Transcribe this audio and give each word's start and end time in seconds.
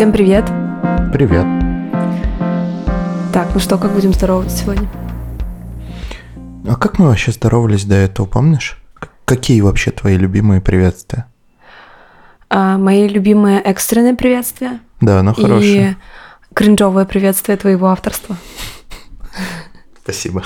Всем 0.00 0.12
привет. 0.12 0.46
Привет. 1.12 1.44
Так, 3.34 3.50
ну 3.52 3.60
что, 3.60 3.76
как 3.76 3.92
будем 3.92 4.14
здороваться 4.14 4.56
сегодня? 4.56 4.88
А 6.66 6.76
как 6.76 6.98
мы 6.98 7.08
вообще 7.08 7.32
здоровались 7.32 7.84
до 7.84 7.96
этого, 7.96 8.24
помнишь? 8.24 8.82
Какие 9.26 9.60
вообще 9.60 9.90
твои 9.90 10.16
любимые 10.16 10.62
приветствия? 10.62 11.26
А, 12.48 12.78
мои 12.78 13.08
любимые 13.08 13.60
экстренные 13.60 14.14
приветствия 14.14 14.80
Да, 15.02 15.22
ну 15.22 15.34
хорошие. 15.34 15.90
и 15.90 16.54
кринжовое 16.54 17.04
приветствие 17.04 17.58
твоего 17.58 17.88
авторства. 17.88 18.38
Спасибо. 20.02 20.44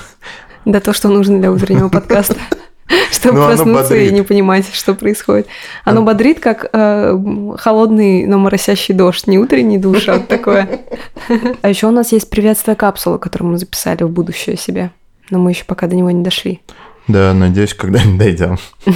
Да 0.65 0.81
то, 0.81 0.93
что 0.93 1.09
нужно 1.09 1.39
для 1.39 1.53
утреннего 1.53 1.89
подкаста. 1.91 2.41
Чтобы 3.13 3.39
Ну, 3.39 3.45
оно 3.45 3.57
проснуться 3.57 3.97
и 3.97 4.11
не 4.13 4.23
понимать, 4.23 4.67
что 4.73 4.95
происходит. 4.95 5.47
Оно 5.85 6.01
Да. 6.01 6.07
бодрит, 6.13 6.41
как 6.41 6.69
э, 6.73 7.19
холодный, 7.59 8.27
но 8.27 8.39
моросящий 8.39 8.95
дождь. 8.95 9.27
Не 9.27 9.39
утренний 9.39 9.79
душ, 9.79 10.09
а 10.09 10.15
вот 10.15 10.29
такое. 10.29 10.81
А 11.63 11.69
еще 11.69 11.87
у 11.87 11.91
нас 11.91 12.13
есть 12.13 12.29
приветствие 12.31 12.77
капсулы, 12.77 13.19
которую 13.19 13.53
мы 13.53 13.59
записали 13.59 14.03
в 14.03 14.11
будущее 14.11 14.57
себе. 14.57 14.91
Но 15.31 15.39
мы 15.39 15.53
еще 15.53 15.65
пока 15.65 15.87
до 15.87 15.97
него 15.97 16.11
не 16.11 16.23
дошли. 16.23 16.61
Да, 17.09 17.33
надеюсь, 17.35 17.75
когда-нибудь 17.75 18.19
дойдем. 18.19 18.59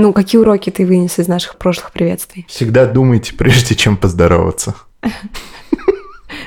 Ну, 0.00 0.12
какие 0.12 0.40
уроки 0.40 0.70
ты 0.70 0.86
вынес 0.86 1.18
из 1.18 1.26
наших 1.26 1.56
прошлых 1.56 1.90
приветствий? 1.90 2.46
Всегда 2.48 2.86
думайте, 2.86 3.34
прежде 3.34 3.74
чем 3.74 3.96
поздороваться. 3.96 4.76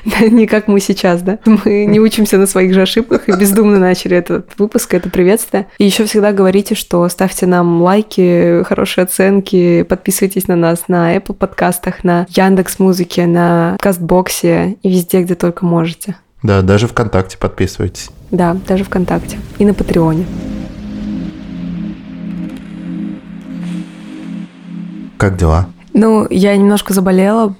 Не 0.04 0.46
как 0.46 0.68
мы 0.68 0.80
сейчас, 0.80 1.22
да? 1.22 1.38
Мы 1.44 1.86
не 1.86 2.00
учимся 2.00 2.38
на 2.38 2.46
своих 2.46 2.74
же 2.74 2.82
ошибках 2.82 3.28
и 3.28 3.32
бездумно 3.32 3.78
начали 3.78 4.16
этот 4.16 4.50
выпуск, 4.58 4.94
это 4.94 5.10
приветствие. 5.10 5.66
И 5.78 5.84
еще 5.84 6.04
всегда 6.04 6.32
говорите, 6.32 6.74
что 6.74 7.08
ставьте 7.08 7.46
нам 7.46 7.82
лайки, 7.82 8.62
хорошие 8.64 9.04
оценки, 9.04 9.82
подписывайтесь 9.82 10.48
на 10.48 10.56
нас 10.56 10.84
на 10.88 11.16
Apple 11.16 11.34
подкастах, 11.34 12.04
на 12.04 12.26
Яндекс 12.30 12.78
Музыке, 12.78 13.26
на 13.26 13.76
Кастбоксе 13.80 14.76
и 14.82 14.88
везде, 14.88 15.22
где 15.22 15.34
только 15.34 15.64
можете. 15.64 16.16
Да, 16.42 16.62
даже 16.62 16.88
ВКонтакте 16.88 17.38
подписывайтесь. 17.38 18.10
Да, 18.30 18.56
даже 18.66 18.84
ВКонтакте 18.84 19.38
и 19.58 19.64
на 19.64 19.74
Патреоне. 19.74 20.26
Как 25.18 25.36
дела? 25.36 25.66
Ну, 25.94 26.26
я 26.30 26.56
немножко 26.56 26.94
заболела, 26.94 27.54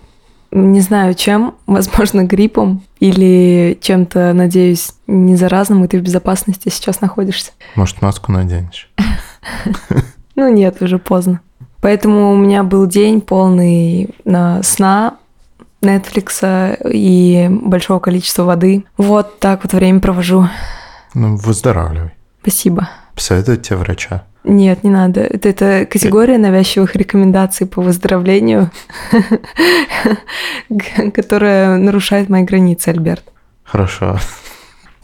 не 0.52 0.80
знаю 0.80 1.14
чем, 1.14 1.54
возможно, 1.66 2.24
гриппом 2.24 2.82
или 3.00 3.78
чем-то, 3.80 4.32
надеюсь, 4.32 4.92
не 5.06 5.36
заразным, 5.36 5.84
и 5.84 5.88
ты 5.88 5.98
в 5.98 6.02
безопасности 6.02 6.68
сейчас 6.68 7.00
находишься. 7.00 7.52
Может, 7.74 8.02
маску 8.02 8.32
наденешь? 8.32 8.90
Ну 10.34 10.50
нет, 10.50 10.80
уже 10.80 10.98
поздно. 10.98 11.42
Поэтому 11.82 12.32
у 12.32 12.36
меня 12.36 12.62
был 12.62 12.86
день 12.86 13.20
полный 13.20 14.14
на 14.24 14.62
сна, 14.62 15.18
Netflix 15.82 16.78
и 16.90 17.48
большого 17.50 17.98
количества 17.98 18.44
воды. 18.44 18.84
Вот 18.96 19.40
так 19.40 19.62
вот 19.62 19.74
время 19.74 20.00
провожу. 20.00 20.48
Ну, 21.12 21.36
выздоравливай. 21.36 22.12
Спасибо. 22.40 22.88
Посоветую 23.14 23.58
тебе 23.58 23.76
врача. 23.76 24.24
Нет, 24.44 24.82
не 24.82 24.90
надо. 24.90 25.20
Это, 25.20 25.50
это 25.50 25.86
категория 25.86 26.36
навязчивых 26.38 26.96
рекомендаций 26.96 27.66
по 27.66 27.80
выздоровлению, 27.80 28.70
которая 31.14 31.76
нарушает 31.76 32.28
мои 32.28 32.42
границы, 32.42 32.88
Альберт. 32.88 33.24
Хорошо. 33.62 34.18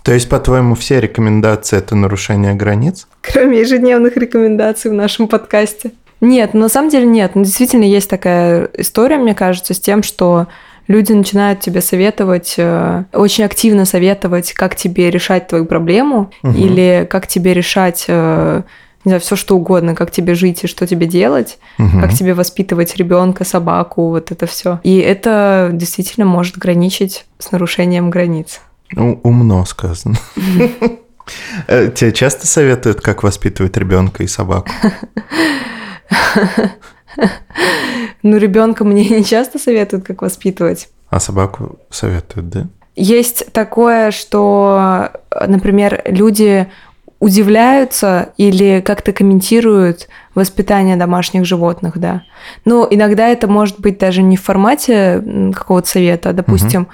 То 0.03 0.13
есть, 0.13 0.29
по-твоему, 0.29 0.75
все 0.75 1.01
рекомендации– 1.01 1.77
это 1.79 1.95
нарушение 1.95 2.55
границ? 2.55 3.07
Кроме 3.21 3.61
ежедневных 3.61 4.17
рекомендаций 4.17 4.91
в 4.91 4.95
нашем 4.95 5.29
подкасте. 5.29 5.93
Нет, 6.21 6.55
на 6.55 6.69
самом 6.69 6.91
деле 6.91 7.07
нет. 7.07 7.33
Ну, 7.35 7.45
действительно, 7.45 7.85
есть 7.85 8.11
такая 8.11 8.69
история, 8.75 9.19
мне 9.19 9.35
кажется, 9.35 9.75
с 9.75 9.81
тем, 9.81 10.03
что 10.03 10.49
люди 10.89 11.13
начинают 11.13 11.61
тебе 11.61 11.81
советовать, 11.81 12.55
э, 12.57 13.05
очень 13.13 13.45
активно 13.45 13.85
советовать, 13.85 14.53
как 14.55 14.75
тебе 14.75 15.11
решать 15.11 15.47
твою 15.47 15.65
проблему, 15.67 16.31
Мгм. 16.43 16.57
или 16.57 17.07
как 17.09 17.27
тебе 17.29 17.53
решать, 17.55 18.07
э, 18.09 18.63
не 19.05 19.11
знаю, 19.11 19.21
все 19.21 19.37
что 19.37 19.57
угодно, 19.57 19.95
как 19.95 20.11
тебе 20.11 20.35
жить 20.35 20.65
и 20.65 20.67
что 20.67 20.87
тебе 20.87 21.07
делать, 21.07 21.59
Мгм. 21.79 22.01
как 22.01 22.13
тебе 22.15 22.35
воспитывать 22.35 22.97
ребенка, 22.97 23.45
собаку, 23.45 24.09
вот 24.09 24.33
это 24.33 24.47
все. 24.47 24.81
И 24.83 24.99
это 24.99 25.71
действительно 25.73 26.27
может 26.27 26.59
граничить 26.59 27.27
с 27.39 27.53
нарушением 27.53 28.11
границ. 28.11 28.61
Ну, 28.93 29.21
умно 29.23 29.65
сказано. 29.65 30.17
Э, 31.67 31.91
Тебе 31.95 32.11
часто 32.13 32.47
советуют, 32.47 33.03
как 33.03 33.23
воспитывать 33.23 33.77
ребенка 33.77 34.23
и 34.23 34.27
собаку? 34.27 34.71
Ну, 38.23 38.37
ребенка 38.37 38.85
мне 38.85 39.09
не 39.09 39.25
часто 39.25 39.59
советуют, 39.59 40.05
как 40.07 40.23
воспитывать. 40.23 40.89
А 41.11 41.21
собаку 41.21 41.79
советуют, 41.91 42.49
да? 42.49 42.67
Есть 42.97 43.53
такое, 43.53 44.11
что, 44.11 45.11
например, 45.47 46.03
люди 46.05 46.67
удивляются 47.21 48.33
или 48.37 48.81
как-то 48.81 49.13
комментируют 49.13 50.09
воспитание 50.35 50.97
домашних 50.97 51.45
животных, 51.45 51.99
да. 51.99 52.23
Но 52.65 52.87
иногда 52.89 53.29
это 53.29 53.49
может 53.49 53.81
быть 53.81 53.99
даже 53.99 54.23
не 54.23 54.37
в 54.37 54.43
формате 54.43 55.53
какого-то 55.55 55.89
совета, 55.89 56.31
а, 56.31 56.33
допустим, 56.33 56.87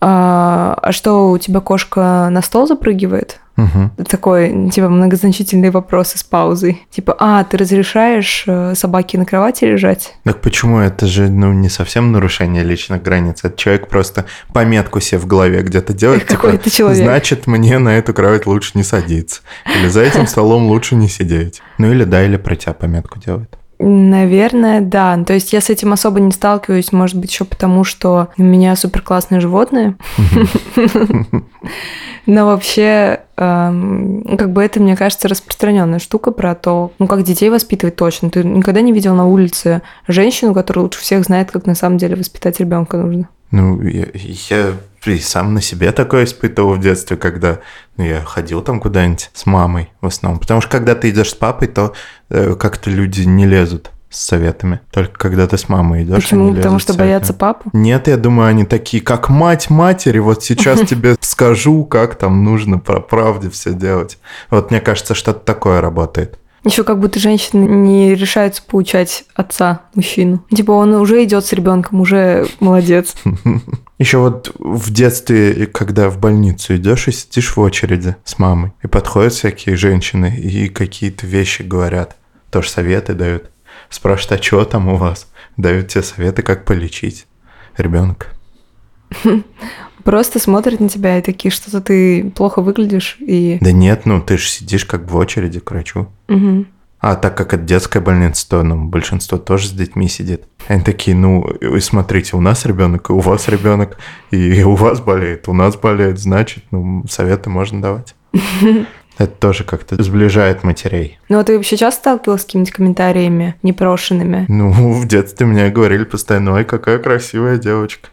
а 0.00 0.78
а 0.82 0.92
что 0.92 1.30
у 1.30 1.38
тебя 1.38 1.60
кошка 1.60 2.28
на 2.30 2.42
стол 2.42 2.66
запрыгивает? 2.66 3.40
Мгм. 3.56 3.90
Такой, 4.08 4.70
типа, 4.70 4.88
многозначительные 4.90 5.70
вопросы 5.70 6.18
с 6.18 6.22
паузой. 6.22 6.86
Типа, 6.90 7.16
а, 7.18 7.42
ты 7.42 7.56
разрешаешь 7.56 8.44
э, 8.46 8.74
собаке 8.74 9.16
на 9.16 9.24
кровати 9.24 9.64
лежать? 9.64 10.14
Так 10.24 10.42
почему 10.42 10.78
это 10.78 11.06
же 11.06 11.30
ну, 11.30 11.52
не 11.54 11.70
совсем 11.70 12.12
нарушение 12.12 12.62
личных 12.62 13.02
границ? 13.02 13.40
Это 13.42 13.56
человек 13.56 13.88
просто 13.88 14.26
пометку 14.52 15.00
себе 15.00 15.18
в 15.18 15.26
голове 15.26 15.62
где-то 15.62 15.94
делает. 15.94 16.24
Какой 16.24 16.52
типа, 16.52 16.64
ты 16.64 16.70
человек. 16.70 17.02
Значит, 17.02 17.46
мне 17.46 17.78
на 17.78 17.96
эту 17.96 18.12
кровать 18.12 18.46
лучше 18.46 18.72
не 18.74 18.82
садиться. 18.82 19.40
Или 19.74 19.88
за 19.88 20.02
этим 20.02 20.26
столом 20.26 20.66
лучше 20.66 20.94
не 20.94 21.08
сидеть. 21.08 21.62
Ну 21.78 21.90
или 21.90 22.04
да, 22.04 22.22
или 22.22 22.36
про 22.36 22.56
тебя 22.56 22.74
пометку 22.74 23.18
делает. 23.18 23.56
Наверное, 23.78 24.80
да. 24.80 25.22
То 25.24 25.34
есть 25.34 25.52
я 25.52 25.60
с 25.60 25.68
этим 25.68 25.92
особо 25.92 26.20
не 26.20 26.32
сталкиваюсь, 26.32 26.92
может 26.92 27.16
быть, 27.16 27.30
еще 27.30 27.44
потому, 27.44 27.84
что 27.84 28.28
у 28.38 28.42
меня 28.42 28.74
супер 28.74 29.02
классные 29.02 29.40
животные. 29.40 29.96
Но 32.26 32.46
вообще, 32.46 33.20
эм, 33.36 34.22
ну, 34.22 34.36
как 34.36 34.52
бы 34.52 34.64
это, 34.64 34.80
мне 34.80 34.96
кажется, 34.96 35.28
распространенная 35.28 36.00
штука 36.00 36.32
про 36.32 36.56
то, 36.56 36.92
ну, 36.98 37.06
как 37.06 37.22
детей 37.22 37.50
воспитывать 37.50 37.94
точно. 37.96 38.30
Ты 38.30 38.42
никогда 38.42 38.80
не 38.80 38.92
видел 38.92 39.14
на 39.14 39.26
улице 39.26 39.82
женщину, 40.08 40.52
которая 40.52 40.82
лучше 40.84 41.00
всех 41.00 41.24
знает, 41.24 41.52
как 41.52 41.66
на 41.66 41.76
самом 41.76 41.98
деле 41.98 42.16
воспитать 42.16 42.58
ребенка 42.58 42.96
нужно. 42.96 43.28
Ну, 43.52 43.80
я 43.82 44.06
и 45.14 45.20
сам 45.20 45.54
на 45.54 45.60
себе 45.60 45.92
такое 45.92 46.24
испытывал 46.24 46.74
в 46.74 46.80
детстве, 46.80 47.16
когда 47.16 47.60
ну, 47.96 48.04
я 48.04 48.22
ходил 48.22 48.62
там 48.62 48.80
куда-нибудь 48.80 49.30
с 49.32 49.46
мамой 49.46 49.90
в 50.00 50.06
основном. 50.06 50.40
Потому 50.40 50.60
что 50.60 50.70
когда 50.70 50.94
ты 50.94 51.10
идешь 51.10 51.30
с 51.30 51.34
папой, 51.34 51.68
то 51.68 51.94
э, 52.30 52.54
как-то 52.54 52.90
люди 52.90 53.22
не 53.22 53.46
лезут 53.46 53.90
с 54.10 54.24
советами. 54.24 54.80
Только 54.90 55.18
когда 55.18 55.46
ты 55.46 55.58
с 55.58 55.68
мамой 55.68 56.04
идешь, 56.04 56.24
Почему? 56.24 56.54
Потому 56.54 56.78
что 56.78 56.94
боятся 56.94 57.34
папу? 57.34 57.70
Нет, 57.72 58.08
я 58.08 58.16
думаю, 58.16 58.48
они 58.48 58.64
такие, 58.64 59.02
как 59.02 59.28
мать 59.28 59.70
матери, 59.70 60.18
вот 60.18 60.42
сейчас 60.42 60.80
тебе 60.88 61.16
скажу, 61.20 61.84
как 61.84 62.16
там 62.16 62.44
нужно 62.44 62.78
по 62.78 63.00
правде 63.00 63.50
все 63.50 63.72
делать. 63.72 64.18
Вот 64.50 64.70
мне 64.70 64.80
кажется, 64.80 65.14
что-то 65.14 65.40
такое 65.40 65.80
работает. 65.80 66.38
Еще 66.64 66.82
как 66.82 66.98
будто 66.98 67.20
женщины 67.20 67.64
не 67.64 68.16
решаются 68.16 68.60
поучать 68.60 69.24
отца, 69.36 69.82
мужчину. 69.94 70.44
Типа 70.50 70.72
он 70.72 70.94
уже 70.94 71.22
идет 71.22 71.44
с 71.44 71.52
ребенком, 71.52 72.00
уже 72.00 72.48
молодец. 72.58 73.14
Еще 73.98 74.18
вот 74.18 74.54
в 74.58 74.92
детстве, 74.92 75.66
когда 75.66 76.10
в 76.10 76.18
больницу 76.18 76.76
идешь 76.76 77.08
и 77.08 77.12
сидишь 77.12 77.56
в 77.56 77.60
очереди 77.60 78.16
с 78.24 78.38
мамой, 78.38 78.72
и 78.82 78.86
подходят 78.86 79.32
всякие 79.32 79.76
женщины 79.76 80.36
и 80.36 80.68
какие-то 80.68 81.26
вещи 81.26 81.62
говорят, 81.62 82.16
тоже 82.50 82.68
советы 82.68 83.14
дают. 83.14 83.50
Спрашивают, 83.88 84.40
а 84.40 84.42
что 84.42 84.64
там 84.64 84.88
у 84.88 84.96
вас? 84.96 85.28
Дают 85.56 85.88
тебе 85.88 86.02
советы, 86.02 86.42
как 86.42 86.64
полечить 86.64 87.26
ребенка. 87.76 88.26
Просто 90.04 90.38
смотрят 90.38 90.78
на 90.78 90.88
тебя 90.88 91.18
и 91.18 91.22
такие, 91.22 91.50
что-то 91.50 91.80
ты 91.80 92.30
плохо 92.30 92.62
выглядишь 92.62 93.16
и... 93.18 93.58
Да 93.60 93.72
нет, 93.72 94.06
ну 94.06 94.20
ты 94.20 94.38
же 94.38 94.46
сидишь 94.46 94.84
как 94.84 95.10
в 95.10 95.16
очереди 95.16 95.58
к 95.58 95.70
врачу. 95.70 96.08
Мгм. 96.28 96.68
А 97.00 97.14
так 97.14 97.36
как 97.36 97.54
это 97.54 97.62
детская 97.62 98.00
больница, 98.00 98.48
то 98.48 98.62
ну, 98.62 98.84
большинство 98.84 99.38
тоже 99.38 99.68
с 99.68 99.72
детьми 99.72 100.08
сидит. 100.08 100.44
Они 100.66 100.82
такие, 100.82 101.16
ну, 101.16 101.42
и 101.46 101.80
смотрите, 101.80 102.36
у 102.36 102.40
нас 102.40 102.64
ребенок, 102.64 103.10
и 103.10 103.12
у 103.12 103.20
вас 103.20 103.48
ребенок, 103.48 103.98
и 104.30 104.62
у 104.62 104.74
вас 104.74 105.00
болеет, 105.00 105.48
у 105.48 105.52
нас 105.52 105.76
болеет, 105.76 106.18
значит, 106.18 106.64
ну, 106.70 107.04
советы 107.08 107.50
можно 107.50 107.82
давать. 107.82 108.14
Это 109.18 109.32
тоже 109.32 109.64
как-то 109.64 110.02
сближает 110.02 110.62
матерей. 110.62 111.18
Ну, 111.30 111.38
а 111.38 111.44
ты 111.44 111.56
вообще 111.56 111.78
часто 111.78 112.00
сталкивалась 112.00 112.42
с 112.42 112.44
какими-то 112.44 112.72
комментариями 112.72 113.54
непрошенными? 113.62 114.44
Ну, 114.48 114.70
в 114.70 115.06
детстве 115.06 115.46
мне 115.46 115.70
говорили 115.70 116.04
постоянно, 116.04 116.52
ой, 116.52 116.64
какая 116.64 116.98
красивая 116.98 117.56
девочка. 117.56 118.10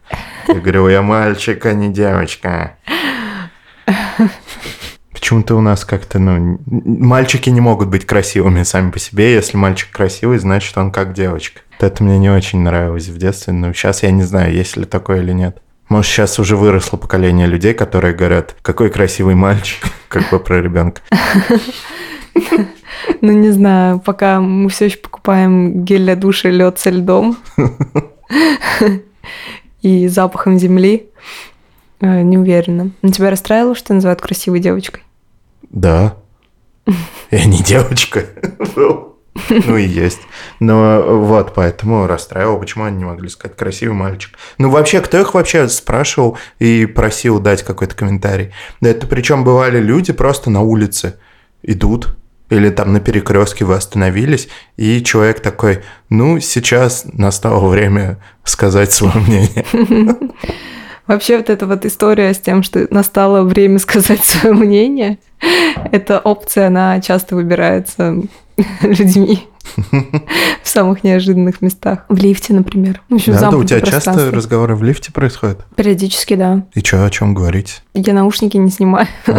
Я 0.47 0.55
говорю, 0.55 0.87
я 0.87 1.01
мальчик, 1.01 1.65
а 1.65 1.73
не 1.73 1.89
девочка. 1.89 2.77
Почему-то 5.23 5.55
у 5.55 5.61
нас 5.61 5.85
как-то, 5.85 6.19
ну, 6.19 6.59
мальчики 6.65 7.49
не 7.49 7.61
могут 7.61 7.87
быть 7.87 8.05
красивыми 8.05 8.63
сами 8.63 8.91
по 8.91 8.99
себе. 8.99 9.33
Если 9.33 9.55
мальчик 9.55 9.89
красивый, 9.89 10.37
значит, 10.37 10.77
он 10.77 10.91
как 10.91 11.13
девочка. 11.13 11.61
Это 11.79 12.03
мне 12.03 12.19
не 12.19 12.29
очень 12.29 12.59
нравилось 12.59 13.07
в 13.07 13.17
детстве, 13.17 13.53
но 13.53 13.71
сейчас 13.71 14.03
я 14.03 14.11
не 14.11 14.23
знаю, 14.23 14.53
есть 14.53 14.75
ли 14.75 14.83
такое 14.83 15.21
или 15.21 15.31
нет. 15.31 15.61
Может, 15.87 16.11
сейчас 16.11 16.39
уже 16.39 16.57
выросло 16.57 16.97
поколение 16.97 17.47
людей, 17.47 17.73
которые 17.73 18.13
говорят, 18.13 18.57
какой 18.61 18.89
красивый 18.89 19.35
мальчик, 19.35 19.85
как 20.09 20.29
бы 20.29 20.39
про 20.39 20.61
ребенка. 20.61 21.01
Ну, 23.21 23.31
не 23.31 23.51
знаю, 23.51 23.99
пока 23.99 24.41
мы 24.41 24.69
все 24.69 24.85
еще 24.85 24.97
покупаем 24.97 25.83
гель 25.83 26.03
для 26.03 26.15
душа 26.15 26.49
лед 26.49 26.79
со 26.79 26.89
льдом 26.89 27.37
и 29.81 30.07
запахом 30.07 30.59
земли. 30.59 31.07
Э, 32.01 32.21
не 32.21 32.37
уверена. 32.37 32.91
Но 33.01 33.11
тебя 33.11 33.29
расстраивало, 33.29 33.75
что 33.75 33.93
называют 33.93 34.21
красивой 34.21 34.59
девочкой? 34.59 35.03
Да. 35.69 36.15
Я 37.31 37.45
не 37.45 37.63
девочка. 37.63 38.25
Ну 38.75 39.77
и 39.77 39.83
есть. 39.83 40.19
Но 40.59 41.03
вот 41.07 41.53
поэтому 41.55 42.05
расстраивал, 42.05 42.59
почему 42.59 42.83
они 42.83 42.97
не 42.97 43.05
могли 43.05 43.29
сказать 43.29 43.57
красивый 43.57 43.95
мальчик. 43.95 44.37
Ну 44.57 44.69
вообще, 44.69 45.01
кто 45.01 45.19
их 45.19 45.33
вообще 45.33 45.67
спрашивал 45.69 46.37
и 46.59 46.85
просил 46.85 47.39
дать 47.39 47.63
какой-то 47.63 47.95
комментарий? 47.95 48.51
Да 48.79 48.89
это 48.89 49.07
причем 49.07 49.43
бывали 49.43 49.79
люди 49.79 50.13
просто 50.13 50.49
на 50.51 50.61
улице 50.61 51.15
идут, 51.63 52.15
или 52.49 52.69
там 52.69 52.93
на 52.93 52.99
перекрестке 52.99 53.65
вы 53.65 53.73
остановились, 53.75 54.49
и 54.77 55.03
человек 55.03 55.39
такой, 55.39 55.81
ну, 56.09 56.39
сейчас 56.39 57.05
настало 57.11 57.67
время 57.67 58.19
сказать 58.43 58.91
свое 58.91 59.15
мнение. 59.15 59.65
Вообще 61.07 61.37
вот 61.37 61.49
эта 61.49 61.65
вот 61.65 61.85
история 61.85 62.33
с 62.33 62.39
тем, 62.39 62.63
что 62.63 62.87
настало 62.89 63.41
время 63.43 63.79
сказать 63.79 64.23
свое 64.23 64.53
мнение, 64.53 65.17
эта 65.91 66.19
опция, 66.19 66.67
она 66.67 66.99
часто 67.01 67.35
выбирается 67.35 68.15
людьми 68.81 69.47
в 70.63 70.67
самых 70.67 71.03
неожиданных 71.03 71.61
местах. 71.61 72.05
В 72.09 72.17
лифте, 72.17 72.53
например. 72.53 73.01
В 73.09 73.15
общем, 73.15 73.33
да, 73.33 73.51
да, 73.51 73.57
у 73.57 73.63
тебя 73.63 73.81
часто 73.81 74.31
разговоры 74.31 74.75
в 74.75 74.83
лифте 74.83 75.11
происходят? 75.11 75.65
Периодически, 75.75 76.35
да. 76.35 76.65
И 76.73 76.79
что, 76.81 77.05
о 77.05 77.09
чем 77.09 77.33
говорить? 77.33 77.81
Я 77.93 78.13
наушники 78.13 78.57
не 78.57 78.69
снимаю. 78.69 79.07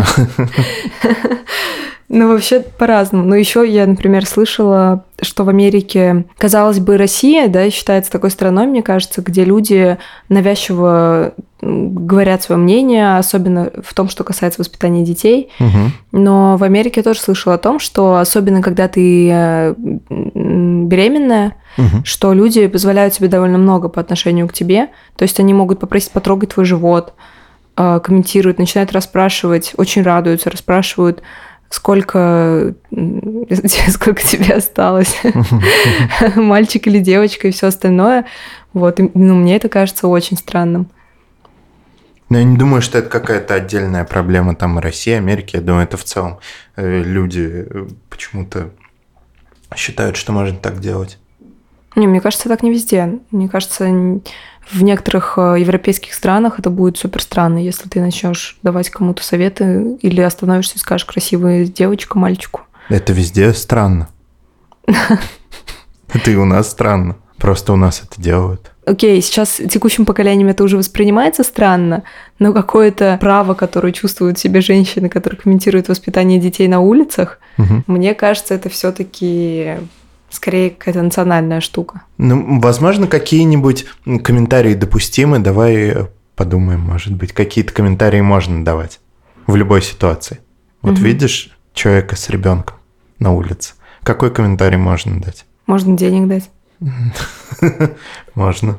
Ну, 2.14 2.28
вообще 2.28 2.60
по-разному. 2.60 3.24
Но 3.24 3.34
еще 3.34 3.68
я, 3.68 3.86
например, 3.86 4.24
слышала, 4.24 5.04
что 5.20 5.42
в 5.42 5.48
Америке, 5.48 6.26
казалось 6.38 6.78
бы, 6.78 6.96
Россия, 6.96 7.48
да, 7.48 7.68
считается 7.70 8.12
такой 8.12 8.30
страной, 8.30 8.66
мне 8.66 8.82
кажется, 8.82 9.20
где 9.20 9.44
люди 9.44 9.98
навязчиво 10.28 11.34
говорят 11.60 12.42
свое 12.42 12.60
мнение, 12.60 13.16
особенно 13.16 13.70
в 13.82 13.94
том, 13.94 14.08
что 14.08 14.22
касается 14.22 14.60
воспитания 14.60 15.02
детей. 15.02 15.50
Угу. 15.58 16.20
Но 16.20 16.56
в 16.56 16.62
Америке 16.62 17.00
я 17.00 17.02
тоже 17.02 17.20
слышала 17.20 17.54
о 17.56 17.58
том, 17.58 17.78
что 17.78 18.18
особенно 18.18 18.62
когда 18.62 18.86
ты 18.86 19.03
беременная, 20.88 21.56
угу. 21.76 22.04
что 22.04 22.32
люди 22.32 22.66
позволяют 22.66 23.14
себе 23.14 23.28
довольно 23.28 23.58
много 23.58 23.88
по 23.88 24.00
отношению 24.00 24.48
к 24.48 24.52
тебе. 24.52 24.88
То 25.16 25.22
есть 25.22 25.40
они 25.40 25.54
могут 25.54 25.80
попросить 25.80 26.12
потрогать 26.12 26.50
твой 26.50 26.66
живот, 26.66 27.14
э, 27.76 28.00
комментируют, 28.02 28.58
начинают 28.58 28.92
расспрашивать, 28.92 29.72
очень 29.76 30.02
радуются, 30.02 30.50
расспрашивают 30.50 31.22
сколько, 31.70 32.74
сколько 33.88 34.22
тебе 34.22 34.54
осталось, 34.54 35.16
мальчик 36.36 36.86
или 36.86 37.00
девочка 37.00 37.48
и 37.48 37.50
все 37.50 37.66
остальное. 37.68 38.26
Вот, 38.72 39.00
и, 39.00 39.10
ну, 39.14 39.34
мне 39.34 39.56
это 39.56 39.68
кажется 39.68 40.08
очень 40.08 40.36
странным. 40.36 40.88
Но 42.28 42.38
я 42.38 42.44
не 42.44 42.56
думаю, 42.56 42.80
что 42.80 42.98
это 42.98 43.08
какая-то 43.08 43.54
отдельная 43.54 44.04
проблема 44.04 44.54
там 44.54 44.78
России, 44.78 45.12
Америки. 45.12 45.56
Я 45.56 45.62
думаю, 45.62 45.84
это 45.84 45.96
в 45.96 46.04
целом 46.04 46.38
э, 46.76 47.02
люди 47.02 47.66
э, 47.68 47.86
почему-то 48.08 48.70
считают, 49.76 50.16
что 50.16 50.32
можно 50.32 50.56
так 50.56 50.80
делать. 50.80 51.18
Не, 51.96 52.06
мне 52.06 52.20
кажется, 52.20 52.48
так 52.48 52.62
не 52.62 52.70
везде. 52.72 53.20
Мне 53.30 53.48
кажется, 53.48 53.84
в 54.70 54.82
некоторых 54.82 55.34
э, 55.36 55.56
европейских 55.60 56.14
странах 56.14 56.58
это 56.58 56.70
будет 56.70 56.98
супер 56.98 57.22
странно, 57.22 57.58
если 57.58 57.88
ты 57.88 58.00
начнешь 58.00 58.58
давать 58.62 58.90
кому-то 58.90 59.22
советы 59.22 59.96
или 60.00 60.20
остановишься 60.20 60.76
и 60.76 60.78
скажешь 60.78 61.04
красивая 61.04 61.66
девочка 61.66 62.18
мальчику. 62.18 62.62
Это 62.88 63.12
везде 63.12 63.52
странно. 63.52 64.08
Это 64.86 66.30
и 66.30 66.36
у 66.36 66.44
нас 66.44 66.70
странно. 66.70 67.16
Просто 67.38 67.72
у 67.72 67.76
нас 67.76 68.02
это 68.02 68.20
делают. 68.22 68.73
Окей, 68.86 69.22
сейчас 69.22 69.60
текущим 69.68 70.04
поколением 70.04 70.48
это 70.48 70.62
уже 70.62 70.76
воспринимается 70.76 71.42
странно, 71.42 72.02
но 72.38 72.52
какое-то 72.52 73.18
право, 73.20 73.54
которое 73.54 73.92
чувствуют 73.92 74.38
себе 74.38 74.60
женщины, 74.60 75.08
которые 75.08 75.40
комментируют 75.40 75.88
воспитание 75.88 76.38
детей 76.38 76.68
на 76.68 76.80
улицах, 76.80 77.38
угу. 77.56 77.82
мне 77.86 78.14
кажется, 78.14 78.54
это 78.54 78.68
все-таки 78.68 79.76
скорее 80.28 80.70
какая-то 80.70 81.02
национальная 81.02 81.60
штука. 81.60 82.02
Ну, 82.18 82.60
возможно, 82.60 83.06
какие-нибудь 83.06 83.86
комментарии 84.22 84.74
допустимы. 84.74 85.38
Давай 85.38 86.08
подумаем, 86.36 86.80
может 86.80 87.14
быть, 87.14 87.32
какие-то 87.32 87.72
комментарии 87.72 88.20
можно 88.20 88.64
давать 88.64 89.00
в 89.46 89.56
любой 89.56 89.82
ситуации. 89.82 90.40
Вот 90.82 90.94
угу. 90.94 91.02
видишь 91.02 91.56
человека 91.72 92.16
с 92.16 92.28
ребенком 92.28 92.76
на 93.18 93.32
улице, 93.32 93.74
какой 94.02 94.30
комментарий 94.30 94.76
можно 94.76 95.20
дать? 95.20 95.46
Можно 95.66 95.96
денег 95.96 96.28
дать. 96.28 96.50
Можно. 98.34 98.78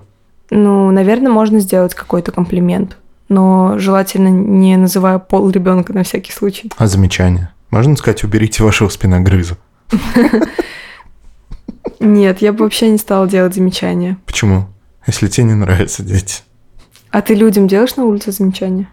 Ну, 0.51 0.91
наверное, 0.91 1.31
можно 1.31 1.59
сделать 1.59 1.95
какой-то 1.95 2.31
комплимент, 2.31 2.97
но 3.29 3.79
желательно 3.79 4.27
не 4.27 4.77
называя 4.77 5.17
пол 5.17 5.49
ребенка 5.49 5.91
на 5.93 6.03
всякий 6.03 6.31
случай. 6.31 6.71
А 6.77 6.85
замечание? 6.87 7.49
Можно 7.71 7.95
сказать, 7.95 8.23
уберите 8.23 8.63
вашего 8.63 8.89
спиногрыза? 8.89 9.57
Нет, 11.99 12.41
я 12.41 12.53
бы 12.53 12.63
вообще 12.63 12.89
не 12.89 12.97
стала 12.97 13.27
делать 13.27 13.55
замечания. 13.55 14.17
Почему? 14.25 14.67
Если 15.07 15.27
тебе 15.27 15.47
не 15.47 15.53
нравятся 15.55 16.03
дети. 16.03 16.41
А 17.11 17.21
ты 17.21 17.33
людям 17.33 17.67
делаешь 17.67 17.95
на 17.95 18.05
улице 18.05 18.31
замечания? 18.31 18.89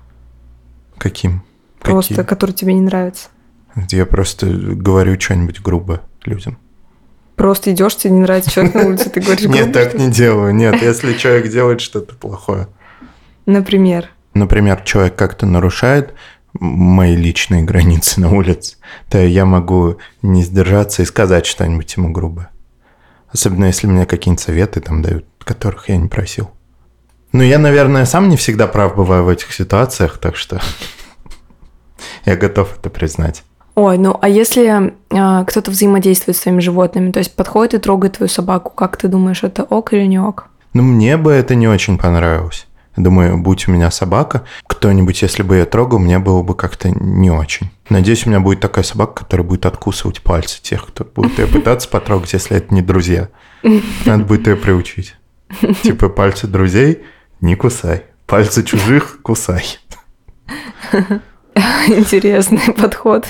Каким? 0.99 1.43
Просто, 1.81 2.15
Какие? 2.15 2.27
которые 2.27 2.55
тебе 2.55 2.75
не 2.75 2.81
нравятся. 2.81 3.29
Я 3.91 4.07
просто 4.07 4.47
говорю 4.47 5.19
что-нибудь 5.19 5.61
грубо 5.61 6.03
людям. 6.25 6.59
Просто 7.43 7.73
идешь, 7.73 7.97
тебе 7.97 8.13
не 8.13 8.21
нравится 8.21 8.53
человек 8.53 8.75
на 8.75 8.83
улице, 8.83 9.11
ты 9.11 9.21
говоришь 9.21 9.49
Нет, 9.49 9.73
так 9.73 9.95
не 9.95 10.09
делаю. 10.09 10.55
Нет, 10.55 10.81
если 10.81 11.13
человек 11.15 11.51
делает 11.51 11.81
что-то 11.81 12.15
плохое. 12.15 12.69
Например? 13.47 14.11
Например, 14.33 14.81
человек 14.83 15.17
как-то 15.17 15.45
нарушает 15.45 16.15
мои 16.53 17.17
личные 17.17 17.65
границы 17.65 18.21
на 18.21 18.31
улице, 18.31 18.77
то 19.11 19.19
я 19.19 19.45
могу 19.45 19.97
не 20.23 20.45
сдержаться 20.45 21.03
и 21.03 21.05
сказать 21.05 21.45
что-нибудь 21.45 21.93
ему 21.97 22.13
грубо. 22.13 22.49
Особенно 23.33 23.65
если 23.65 23.89
мне 23.89 24.07
какие-нибудь 24.07 24.45
советы 24.45 24.81
там 24.81 25.03
дают, 25.03 25.27
которых 25.41 25.89
я 25.89 25.97
не 25.97 26.07
просил. 26.07 26.49
Ну, 27.33 27.43
я, 27.43 27.59
наверное, 27.59 28.05
сам 28.05 28.29
не 28.29 28.37
всегда 28.37 28.69
прав 28.69 28.95
бываю 28.95 29.25
в 29.25 29.29
этих 29.29 29.53
ситуациях, 29.53 30.19
так 30.19 30.37
что 30.37 30.63
я 32.25 32.37
готов 32.37 32.79
это 32.79 32.89
признать. 32.89 33.43
Ой, 33.75 33.97
ну 33.97 34.19
а 34.21 34.29
если 34.29 34.93
э, 35.11 35.45
кто-то 35.47 35.71
взаимодействует 35.71 36.37
с 36.37 36.41
твоими 36.41 36.61
животными, 36.61 37.11
то 37.11 37.19
есть 37.19 37.35
подходит 37.35 37.75
и 37.75 37.79
трогает 37.79 38.17
твою 38.17 38.29
собаку, 38.29 38.71
как 38.71 38.97
ты 38.97 39.09
думаешь, 39.09 39.43
это 39.43 39.63
ок 39.63 39.93
или 39.93 40.05
не 40.05 40.19
ок? 40.19 40.49
Ну, 40.75 40.83
мне 40.83 41.17
бы 41.17 41.33
это 41.33 41.55
не 41.55 41.69
очень 41.69 41.99
понравилось. 41.99 42.67
Думаю, 42.97 43.39
будь 43.39 43.69
у 43.69 43.73
меня 43.73 43.91
собака, 43.91 44.43
кто-нибудь, 44.67 45.23
если 45.23 45.43
бы 45.43 45.57
ее 45.57 45.65
трогал, 45.65 45.99
мне 45.99 46.19
было 46.19 46.43
бы 46.43 46.55
как-то 46.55 46.91
не 46.91 47.31
очень. 47.31 47.71
Надеюсь, 47.89 48.27
у 48.27 48.29
меня 48.29 48.41
будет 48.41 48.61
такая 48.61 48.85
собака, 48.85 49.25
которая 49.25 49.47
будет 49.47 49.65
откусывать 49.65 50.21
пальцы 50.23 50.61
тех, 50.61 50.87
кто 50.87 51.05
будет 51.05 51.39
ее 51.39 51.47
пытаться 51.47 51.89
потрогать, 51.89 52.35
если 52.35 52.59
это 52.59 52.75
не 52.75 52.83
друзья. 52.83 53.29
Надо 54.05 54.25
будет 54.25 54.47
ее 54.47 54.57
приучить. 54.57 55.15
Типа 55.83 56.11
пальцы 56.11 56.47
друзей 56.47 57.03
не 57.41 57.55
кусай, 57.55 58.05
пальцы 58.27 58.63
чужих 58.63 59.21
кусай. 59.23 59.65
Интересный 61.89 62.73
подход. 62.73 63.27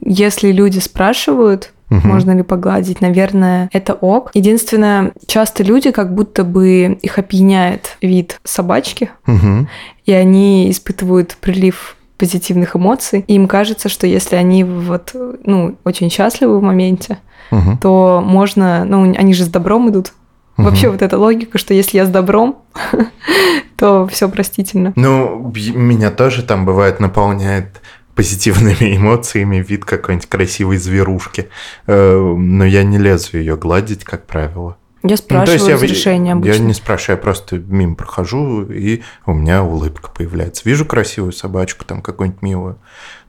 Если 0.00 0.52
люди 0.52 0.78
спрашивают, 0.78 1.70
Угу. 1.90 2.08
Можно 2.08 2.32
ли 2.32 2.42
погладить? 2.42 3.00
Наверное, 3.00 3.68
это 3.72 3.94
ок. 3.94 4.30
Единственное, 4.34 5.12
часто 5.26 5.62
люди 5.62 5.90
как 5.90 6.14
будто 6.14 6.42
бы 6.42 6.98
их 7.02 7.18
опьяняет 7.18 7.98
вид 8.00 8.40
собачки, 8.42 9.10
угу. 9.26 9.68
и 10.06 10.12
они 10.12 10.70
испытывают 10.70 11.36
прилив 11.40 11.96
позитивных 12.16 12.74
эмоций. 12.76 13.24
И 13.26 13.34
им 13.34 13.46
кажется, 13.46 13.88
что 13.88 14.06
если 14.06 14.36
они 14.36 14.64
вот, 14.64 15.14
ну, 15.44 15.76
очень 15.84 16.10
счастливы 16.10 16.58
в 16.58 16.62
моменте, 16.62 17.18
угу. 17.50 17.78
то 17.80 18.22
можно, 18.24 18.84
ну, 18.84 19.02
они 19.02 19.34
же 19.34 19.44
с 19.44 19.48
добром 19.48 19.90
идут. 19.90 20.12
Угу. 20.56 20.66
Вообще 20.66 20.90
вот 20.90 21.02
эта 21.02 21.18
логика, 21.18 21.58
что 21.58 21.74
если 21.74 21.98
я 21.98 22.06
с 22.06 22.08
добром, 22.08 22.56
то 23.84 24.06
все 24.06 24.30
простительно. 24.30 24.94
Ну, 24.96 25.52
меня 25.54 26.10
тоже 26.10 26.42
там 26.42 26.64
бывает 26.64 27.00
наполняет 27.00 27.82
позитивными 28.14 28.96
эмоциями 28.96 29.58
вид 29.58 29.84
какой-нибудь 29.84 30.26
красивой 30.26 30.78
зверушки. 30.78 31.50
Э, 31.86 32.18
но 32.18 32.64
я 32.64 32.82
не 32.82 32.96
лезу 32.96 33.36
ее 33.36 33.58
гладить, 33.58 34.02
как 34.02 34.26
правило. 34.26 34.78
Я 35.02 35.18
спрашиваю 35.18 35.40
ну, 35.40 35.66
то 35.66 35.70
есть 35.72 35.82
разрешение 35.82 36.30
я, 36.30 36.32
обычно. 36.32 36.62
Я 36.62 36.66
не 36.66 36.72
спрашиваю, 36.72 37.18
я 37.18 37.22
просто 37.22 37.58
мимо 37.58 37.94
прохожу, 37.94 38.62
и 38.62 39.02
у 39.26 39.34
меня 39.34 39.62
улыбка 39.62 40.08
появляется. 40.10 40.62
Вижу 40.64 40.86
красивую 40.86 41.32
собачку, 41.32 41.84
там 41.84 42.00
какую-нибудь 42.00 42.40
милую. 42.40 42.78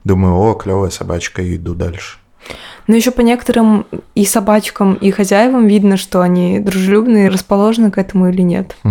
Думаю, 0.04 0.36
о, 0.36 0.54
клевая 0.54 0.88
собачка, 0.88 1.42
и 1.42 1.56
иду 1.56 1.74
дальше. 1.74 2.16
Но 2.86 2.94
еще 2.94 3.10
по 3.10 3.20
некоторым 3.20 3.86
и 4.14 4.24
собачкам, 4.24 4.94
и 4.94 5.10
хозяевам 5.10 5.66
видно, 5.66 5.96
что 5.96 6.20
они 6.20 6.60
дружелюбные, 6.60 7.28
расположены 7.28 7.90
к 7.90 7.98
этому 7.98 8.28
или 8.28 8.42
нет. 8.42 8.76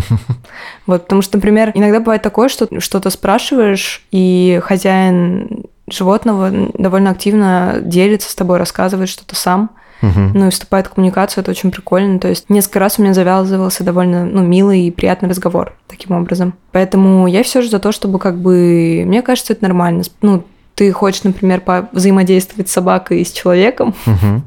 Вот, 0.85 1.03
потому 1.03 1.21
что, 1.21 1.37
например, 1.37 1.71
иногда 1.73 1.99
бывает 1.99 2.21
такое, 2.21 2.47
что 2.47 2.67
что-то 2.79 3.09
спрашиваешь, 3.09 4.03
и 4.11 4.59
хозяин 4.63 5.65
животного 5.87 6.51
довольно 6.73 7.09
активно 7.09 7.79
делится 7.81 8.29
с 8.29 8.35
тобой, 8.35 8.57
рассказывает 8.57 9.09
что-то 9.09 9.35
сам. 9.35 9.71
Ну 10.01 10.47
и 10.47 10.49
вступает 10.51 10.85
в 10.85 10.91
коммуникацию, 10.91 11.41
это 11.41 11.51
очень 11.51 11.71
прикольно. 11.71 12.19
То 12.19 12.27
есть 12.27 12.49
несколько 12.49 12.79
раз 12.79 12.99
у 12.99 13.01
меня 13.01 13.15
завязывался 13.15 13.83
довольно 13.83 14.25
ну, 14.25 14.43
милый 14.43 14.81
и 14.81 14.91
приятный 14.91 15.29
разговор 15.29 15.75
таким 15.87 16.15
образом. 16.15 16.53
Поэтому 16.71 17.25
я 17.27 17.41
все 17.41 17.61
же 17.61 17.69
за 17.69 17.79
то, 17.79 17.91
чтобы 17.91 18.19
как 18.19 18.37
бы... 18.37 19.03
Мне 19.05 19.23
кажется, 19.23 19.53
это 19.53 19.63
нормально. 19.63 20.03
Ну, 20.21 20.43
ты 20.75 20.91
хочешь, 20.91 21.23
например, 21.23 21.63
взаимодействовать 21.91 22.69
с 22.69 22.73
собакой 22.73 23.21
и 23.21 23.25
с 23.25 23.31
человеком, 23.31 23.95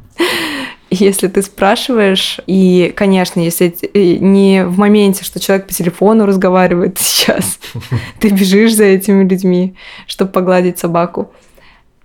если 0.91 1.29
ты 1.29 1.43
спрашиваешь, 1.43 2.41
и, 2.47 2.93
конечно, 2.97 3.41
если 3.41 3.75
не 3.95 4.65
в 4.65 4.79
моменте, 4.79 5.25
что 5.25 5.41
человек 5.41 5.67
по 5.67 5.75
телефону 5.75 6.27
разговаривает 6.27 6.99
сейчас, 7.01 7.59
ты 8.21 8.29
бежишь 8.29 8.75
за 8.75 8.85
этими 8.85 9.27
людьми, 9.27 9.75
чтобы 10.07 10.31
погладить 10.31 10.79
собаку, 10.79 11.33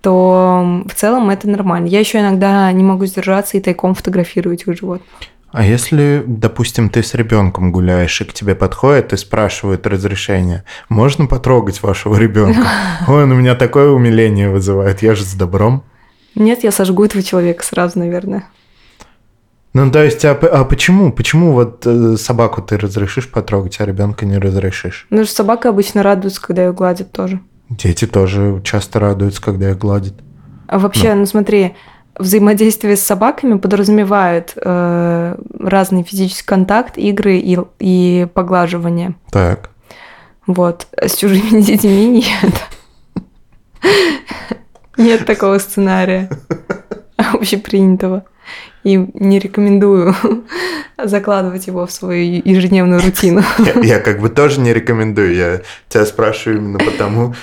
то 0.00 0.82
в 0.86 0.94
целом 0.94 1.30
это 1.30 1.48
нормально. 1.48 1.86
Я 1.86 2.00
еще 2.00 2.20
иногда 2.20 2.70
не 2.72 2.82
могу 2.82 3.06
сдержаться 3.06 3.56
и 3.56 3.60
тайком 3.60 3.94
фотографирую 3.94 4.54
этих 4.54 4.76
животных. 4.76 5.08
А 5.54 5.64
если, 5.64 6.24
допустим, 6.26 6.90
ты 6.90 7.04
с 7.04 7.14
ребенком 7.14 7.70
гуляешь, 7.70 8.20
и 8.20 8.24
к 8.24 8.32
тебе 8.32 8.56
подходят 8.56 9.12
и 9.12 9.16
спрашивают 9.16 9.86
разрешение, 9.86 10.64
можно 10.88 11.26
потрогать 11.26 11.80
вашего 11.80 12.16
ребенка? 12.16 12.66
Ой, 13.06 13.22
он 13.22 13.30
у 13.30 13.36
меня 13.36 13.54
такое 13.54 13.90
умиление 13.90 14.50
вызывает, 14.50 15.00
я 15.02 15.14
же 15.14 15.22
с 15.22 15.32
добром. 15.34 15.84
Нет, 16.34 16.64
я 16.64 16.72
сожгу 16.72 17.04
этого 17.04 17.22
человека 17.22 17.64
сразу, 17.64 18.00
наверное. 18.00 18.48
Ну, 19.74 19.88
то 19.92 20.02
есть, 20.02 20.24
а, 20.24 20.32
а 20.32 20.64
почему? 20.64 21.12
Почему 21.12 21.52
вот 21.52 21.86
э, 21.86 22.16
собаку 22.16 22.60
ты 22.60 22.76
разрешишь 22.76 23.30
потрогать, 23.30 23.80
а 23.80 23.84
ребенка 23.84 24.26
не 24.26 24.38
разрешишь? 24.38 25.06
Ну, 25.10 25.24
что 25.24 25.36
собака 25.36 25.68
обычно 25.68 26.02
радуется, 26.02 26.42
когда 26.42 26.64
ее 26.64 26.72
гладят 26.72 27.12
тоже. 27.12 27.38
Дети 27.68 28.08
тоже 28.08 28.60
часто 28.64 28.98
радуются, 28.98 29.40
когда 29.40 29.70
их 29.70 29.78
гладят. 29.78 30.14
А 30.66 30.80
вообще, 30.80 31.14
ну, 31.14 31.20
ну 31.20 31.26
смотри, 31.26 31.76
взаимодействие 32.18 32.96
с 32.96 33.02
собаками 33.02 33.58
подразумевает 33.58 34.52
э, 34.56 35.36
разный 35.60 36.02
физический 36.02 36.46
контакт, 36.46 36.98
игры 36.98 37.38
и, 37.38 37.58
и 37.78 38.26
поглаживание. 38.32 39.14
Так. 39.30 39.70
Вот. 40.46 40.86
С 41.00 41.16
чужими 41.16 41.60
детьми 41.62 42.06
нет. 42.08 42.54
Нет 44.96 45.26
такого 45.26 45.58
сценария 45.58 46.30
общепринятого 47.16 48.24
и 48.84 48.96
не 49.14 49.38
рекомендую 49.38 50.14
закладывать 51.02 51.66
его 51.66 51.86
в 51.86 51.90
свою 51.90 52.42
ежедневную 52.44 53.02
рутину. 53.02 53.42
Я, 53.58 53.96
я 53.96 54.00
как 54.00 54.20
бы 54.20 54.28
тоже 54.28 54.60
не 54.60 54.72
рекомендую. 54.72 55.34
Я 55.34 55.62
тебя 55.88 56.04
спрашиваю 56.04 56.58
именно 56.58 56.78
потому, 56.78 57.34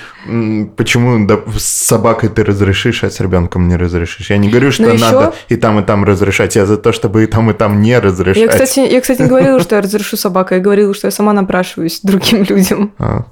почему 0.76 1.26
да, 1.26 1.40
с 1.56 1.64
собакой 1.64 2.28
ты 2.28 2.44
разрешишь, 2.44 3.04
а 3.04 3.10
с 3.10 3.20
ребенком 3.20 3.68
не 3.68 3.76
разрешишь. 3.76 4.30
Я 4.30 4.38
не 4.38 4.48
говорю, 4.48 4.70
что 4.70 4.84
еще... 4.84 5.04
надо 5.04 5.34
и 5.48 5.56
там, 5.56 5.80
и 5.80 5.82
там 5.82 6.04
разрешать. 6.04 6.56
Я 6.56 6.64
за 6.64 6.76
то, 6.76 6.92
чтобы 6.92 7.24
и 7.24 7.26
там, 7.26 7.50
и 7.50 7.54
там 7.54 7.82
не 7.82 7.98
разрешать. 7.98 8.42
Я, 8.42 8.48
кстати, 8.48 8.80
я, 8.80 9.00
кстати 9.00 9.22
не 9.22 9.28
говорила, 9.28 9.60
что 9.60 9.74
я 9.74 9.82
разрешу 9.82 10.16
собакой. 10.16 10.58
Я 10.58 10.62
говорила, 10.62 10.94
что 10.94 11.08
я 11.08 11.10
сама 11.10 11.32
напрашиваюсь 11.32 12.00
другим 12.02 12.42
людям. 12.48 12.92
А. 12.98 13.24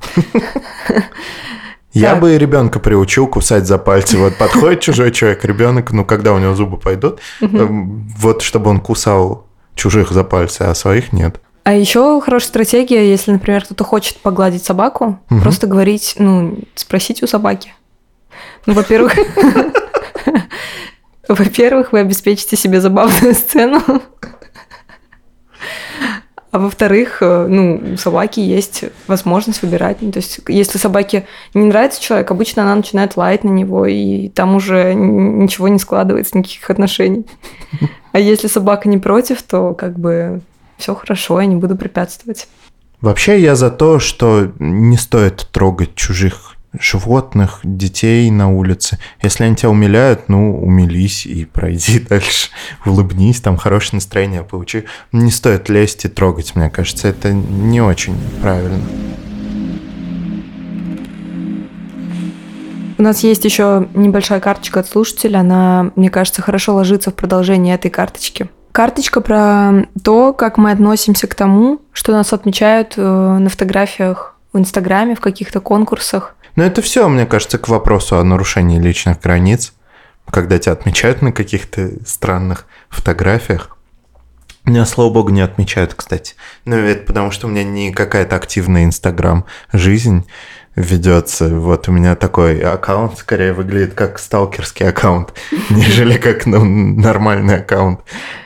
Я 1.92 2.12
так. 2.12 2.20
бы 2.20 2.38
ребенка 2.38 2.78
приучил 2.78 3.26
кусать 3.26 3.66
за 3.66 3.78
пальцы. 3.78 4.16
Вот 4.18 4.36
подходит 4.36 4.80
чужой 4.82 5.10
человек, 5.10 5.44
ребенок, 5.44 5.92
ну 5.92 6.04
когда 6.04 6.32
у 6.32 6.38
него 6.38 6.54
зубы 6.54 6.78
пойдут, 6.78 7.20
вот 7.40 8.42
чтобы 8.42 8.70
он 8.70 8.80
кусал 8.80 9.46
чужих 9.74 10.10
за 10.10 10.24
пальцы, 10.24 10.62
а 10.62 10.74
своих 10.74 11.12
нет. 11.12 11.40
А 11.62 11.74
еще 11.74 12.20
хорошая 12.20 12.48
стратегия, 12.48 13.08
если, 13.08 13.32
например, 13.32 13.64
кто-то 13.64 13.84
хочет 13.84 14.16
погладить 14.16 14.64
собаку, 14.64 15.20
угу. 15.30 15.40
просто 15.40 15.66
говорить, 15.66 16.14
ну, 16.18 16.58
спросить 16.74 17.22
у 17.22 17.26
собаки. 17.26 17.74
Ну, 18.66 18.72
во-первых, 18.72 19.14
во-первых, 21.28 21.92
вы 21.92 22.00
обеспечите 22.00 22.56
себе 22.56 22.80
забавную 22.80 23.34
сцену. 23.34 23.82
А 26.50 26.58
во-вторых, 26.58 27.18
э, 27.20 27.46
ну, 27.48 27.80
у 27.94 27.96
собаки 27.96 28.40
есть 28.40 28.84
возможность 29.06 29.62
выбирать. 29.62 29.98
Ну, 30.00 30.10
то 30.10 30.18
есть, 30.18 30.40
если 30.48 30.78
собаке 30.78 31.26
не 31.54 31.64
нравится 31.64 32.02
человек, 32.02 32.30
обычно 32.30 32.62
она 32.62 32.74
начинает 32.74 33.16
лаять 33.16 33.44
на 33.44 33.50
него, 33.50 33.86
и 33.86 34.28
там 34.28 34.56
уже 34.56 34.94
ничего 34.94 35.68
не 35.68 35.78
складывается, 35.78 36.36
никаких 36.36 36.68
отношений. 36.68 37.24
А 38.12 38.18
если 38.18 38.48
собака 38.48 38.88
не 38.88 38.98
против, 38.98 39.42
то 39.42 39.74
как 39.74 39.96
бы 39.96 40.40
все 40.76 40.94
хорошо, 40.96 41.40
я 41.40 41.46
не 41.46 41.54
буду 41.54 41.76
препятствовать. 41.76 42.48
Вообще 43.00 43.40
я 43.40 43.54
за 43.54 43.70
то, 43.70 44.00
что 44.00 44.52
не 44.58 44.96
стоит 44.96 45.48
трогать 45.52 45.94
чужих 45.94 46.56
животных, 46.78 47.60
детей 47.64 48.30
на 48.30 48.50
улице. 48.50 48.98
Если 49.22 49.44
они 49.44 49.56
тебя 49.56 49.70
умиляют, 49.70 50.28
ну, 50.28 50.58
умились 50.60 51.26
и 51.26 51.44
пройди 51.44 51.98
дальше. 52.08 52.50
Улыбнись, 52.86 53.40
там 53.40 53.56
хорошее 53.56 53.96
настроение 53.96 54.42
получи. 54.42 54.84
Не 55.12 55.30
стоит 55.30 55.68
лезть 55.68 56.04
и 56.04 56.08
трогать, 56.08 56.54
мне 56.54 56.70
кажется, 56.70 57.08
это 57.08 57.32
не 57.32 57.80
очень 57.80 58.16
правильно. 58.40 58.80
У 62.98 63.02
нас 63.02 63.20
есть 63.20 63.46
еще 63.46 63.88
небольшая 63.94 64.40
карточка 64.40 64.80
от 64.80 64.86
слушателя. 64.86 65.38
Она, 65.38 65.90
мне 65.96 66.10
кажется, 66.10 66.42
хорошо 66.42 66.74
ложится 66.74 67.10
в 67.10 67.14
продолжение 67.14 67.74
этой 67.74 67.90
карточки. 67.90 68.50
Карточка 68.72 69.22
про 69.22 69.86
то, 70.04 70.34
как 70.34 70.58
мы 70.58 70.70
относимся 70.70 71.26
к 71.26 71.34
тому, 71.34 71.80
что 71.92 72.12
нас 72.12 72.34
отмечают 72.34 72.94
э, 72.98 73.02
на 73.02 73.48
фотографиях 73.48 74.36
в 74.52 74.58
Инстаграме, 74.58 75.14
в 75.14 75.20
каких-то 75.20 75.60
конкурсах. 75.60 76.36
Но 76.56 76.64
это 76.64 76.82
все, 76.82 77.08
мне 77.08 77.26
кажется, 77.26 77.58
к 77.58 77.68
вопросу 77.68 78.18
о 78.18 78.24
нарушении 78.24 78.78
личных 78.78 79.20
границ, 79.20 79.72
когда 80.30 80.58
тебя 80.58 80.72
отмечают 80.72 81.22
на 81.22 81.32
каких-то 81.32 81.90
странных 82.06 82.66
фотографиях. 82.88 83.76
Меня, 84.64 84.84
слава 84.84 85.10
богу, 85.10 85.30
не 85.30 85.40
отмечают, 85.40 85.94
кстати. 85.94 86.34
Но 86.64 86.76
это 86.76 87.06
потому, 87.06 87.30
что 87.30 87.46
у 87.46 87.50
меня 87.50 87.64
не 87.64 87.92
какая-то 87.92 88.36
активная 88.36 88.84
Инстаграм-жизнь 88.84 90.26
ведется. 90.76 91.48
Вот 91.48 91.88
у 91.88 91.92
меня 91.92 92.14
такой 92.14 92.60
аккаунт 92.60 93.18
скорее 93.18 93.52
выглядит 93.52 93.94
как 93.94 94.18
сталкерский 94.18 94.88
аккаунт, 94.88 95.32
нежели 95.70 96.16
как 96.18 96.46
ну, 96.46 96.64
нормальный 96.64 97.56
аккаунт 97.56 98.00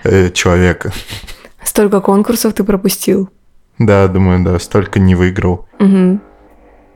э, 0.05 0.31
человека. 0.31 0.93
Столько 1.63 2.01
конкурсов 2.01 2.55
ты 2.55 2.65
пропустил. 2.65 3.31
Да, 3.79 4.07
думаю, 4.07 4.45
да, 4.45 4.59
столько 4.59 5.01
не 5.01 5.15
выиграл. 5.15 5.67
Угу. 5.81 6.21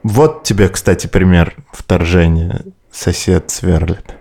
Вот 0.03 0.45
тебе, 0.45 0.69
кстати, 0.69 1.07
пример 1.07 1.55
вторжения. 1.73 2.63
Сосед 2.91 3.51
сверлит. 3.51 4.15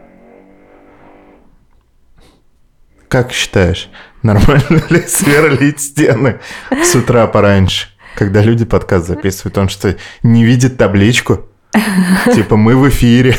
Как 3.07 3.31
считаешь, 3.31 3.89
нормально 4.22 4.84
ли 4.89 5.01
сверлить 5.01 5.79
стены 5.79 6.39
с 6.69 6.93
утра 6.96 7.25
пораньше, 7.27 7.88
когда 8.15 8.41
люди 8.41 8.65
подкаст 8.65 9.07
записывают? 9.07 9.57
Он 9.57 9.69
что, 9.69 9.96
не 10.24 10.43
видит 10.43 10.77
табличку? 10.77 11.46
Типа 12.34 12.57
мы 12.57 12.75
в 12.75 12.89
эфире. 12.89 13.38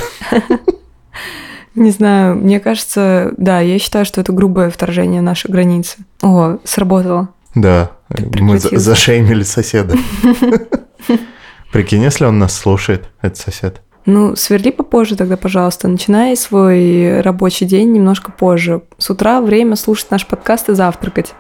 Не 1.75 1.91
знаю, 1.91 2.37
мне 2.37 2.59
кажется, 2.61 3.33
да, 3.37 3.61
я 3.61 3.79
считаю, 3.79 4.05
что 4.05 4.21
это 4.21 4.33
грубое 4.33 4.71
вторжение 4.71 5.21
нашей 5.21 5.51
границы. 5.51 5.99
О, 6.23 6.59
сработало. 6.65 7.29
Да, 7.55 7.93
мы 8.09 8.59
зашеймили 8.59 9.43
соседа. 9.43 9.97
Прикинь, 11.73 12.03
если 12.03 12.25
он 12.25 12.39
нас 12.39 12.57
слушает, 12.57 13.09
этот 13.21 13.39
сосед. 13.39 13.83
Ну, 14.07 14.37
сверли 14.37 14.71
попозже 14.71 15.17
тогда, 15.17 15.37
пожалуйста. 15.37 15.87
Начинай 15.87 16.35
свой 16.37 17.21
рабочий 17.21 17.67
день 17.67 17.93
немножко 17.93 18.33
позже. 18.33 18.83
С 18.97 19.11
утра 19.11 19.43
время 19.43 19.77
слушать 19.77 20.11
наш 20.11 20.27
подкаст 20.27 20.71
и 20.71 20.75
завтракать. 20.75 21.35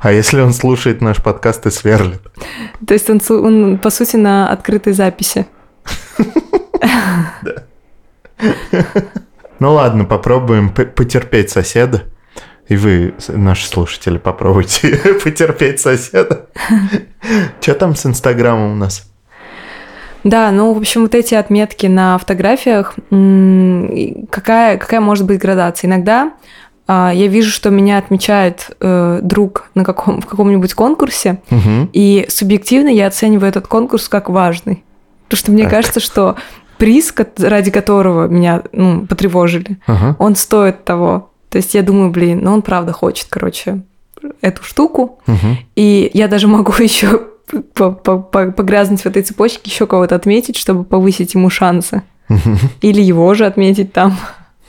А 0.00 0.10
если 0.10 0.40
он 0.40 0.54
слушает 0.54 1.00
наш 1.02 1.22
подкаст 1.22 1.66
и 1.66 1.70
сверлит? 1.70 2.22
То 2.86 2.94
есть 2.94 3.10
он, 3.10 3.20
он 3.28 3.78
по 3.78 3.90
сути, 3.90 4.16
на 4.16 4.50
открытой 4.50 4.92
записи. 4.92 5.46
Ну 9.60 9.74
ладно, 9.74 10.04
попробуем 10.04 10.70
потерпеть 10.70 11.50
соседа. 11.50 12.02
И 12.66 12.74
вы, 12.74 13.14
наши 13.28 13.68
слушатели, 13.68 14.18
попробуйте 14.18 14.96
потерпеть 15.24 15.78
соседа. 15.78 16.46
Что 17.60 17.74
там 17.74 17.94
с 17.94 18.04
Инстаграмом 18.04 18.72
у 18.72 18.74
нас? 18.74 19.11
Да, 20.24 20.50
ну, 20.50 20.72
в 20.72 20.78
общем, 20.78 21.02
вот 21.02 21.14
эти 21.14 21.34
отметки 21.34 21.86
на 21.86 22.18
фотографиях, 22.18 22.94
какая, 24.30 24.76
какая 24.78 25.00
может 25.00 25.26
быть 25.26 25.40
градация? 25.40 25.88
Иногда 25.88 26.32
а, 26.86 27.12
я 27.14 27.26
вижу, 27.28 27.50
что 27.50 27.70
меня 27.70 27.98
отмечает 27.98 28.70
э, 28.80 29.20
друг 29.22 29.70
на 29.74 29.84
каком, 29.84 30.20
в 30.20 30.26
каком-нибудь 30.26 30.74
конкурсе, 30.74 31.40
угу. 31.50 31.88
и 31.92 32.26
субъективно 32.28 32.88
я 32.88 33.06
оцениваю 33.06 33.48
этот 33.48 33.66
конкурс 33.66 34.08
как 34.08 34.28
важный. 34.28 34.84
Потому 35.24 35.38
что 35.38 35.52
мне 35.52 35.62
так. 35.64 35.72
кажется, 35.72 36.00
что 36.00 36.36
приз, 36.78 37.14
ради 37.38 37.70
которого 37.70 38.26
меня 38.26 38.62
ну, 38.72 39.06
потревожили, 39.06 39.78
Ага. 39.86 40.16
он 40.18 40.34
стоит 40.36 40.84
того. 40.84 41.30
То 41.48 41.58
есть 41.58 41.74
я 41.74 41.82
думаю, 41.82 42.10
блин, 42.10 42.40
ну 42.42 42.52
он 42.52 42.62
правда 42.62 42.92
хочет, 42.92 43.28
короче, 43.30 43.82
эту 44.40 44.64
штуку. 44.64 45.20
Мгм. 45.26 45.58
И 45.76 46.10
я 46.12 46.28
даже 46.28 46.48
могу 46.48 46.72
еще 46.78 47.22
погрязнуть 47.46 49.02
в 49.02 49.06
этой 49.06 49.22
цепочке, 49.22 49.62
еще 49.64 49.86
кого-то 49.86 50.14
отметить, 50.14 50.56
чтобы 50.56 50.84
повысить 50.84 51.34
ему 51.34 51.50
шансы. 51.50 52.02
Или 52.80 53.00
его 53.02 53.34
же 53.34 53.46
отметить 53.46 53.92
там. 53.92 54.16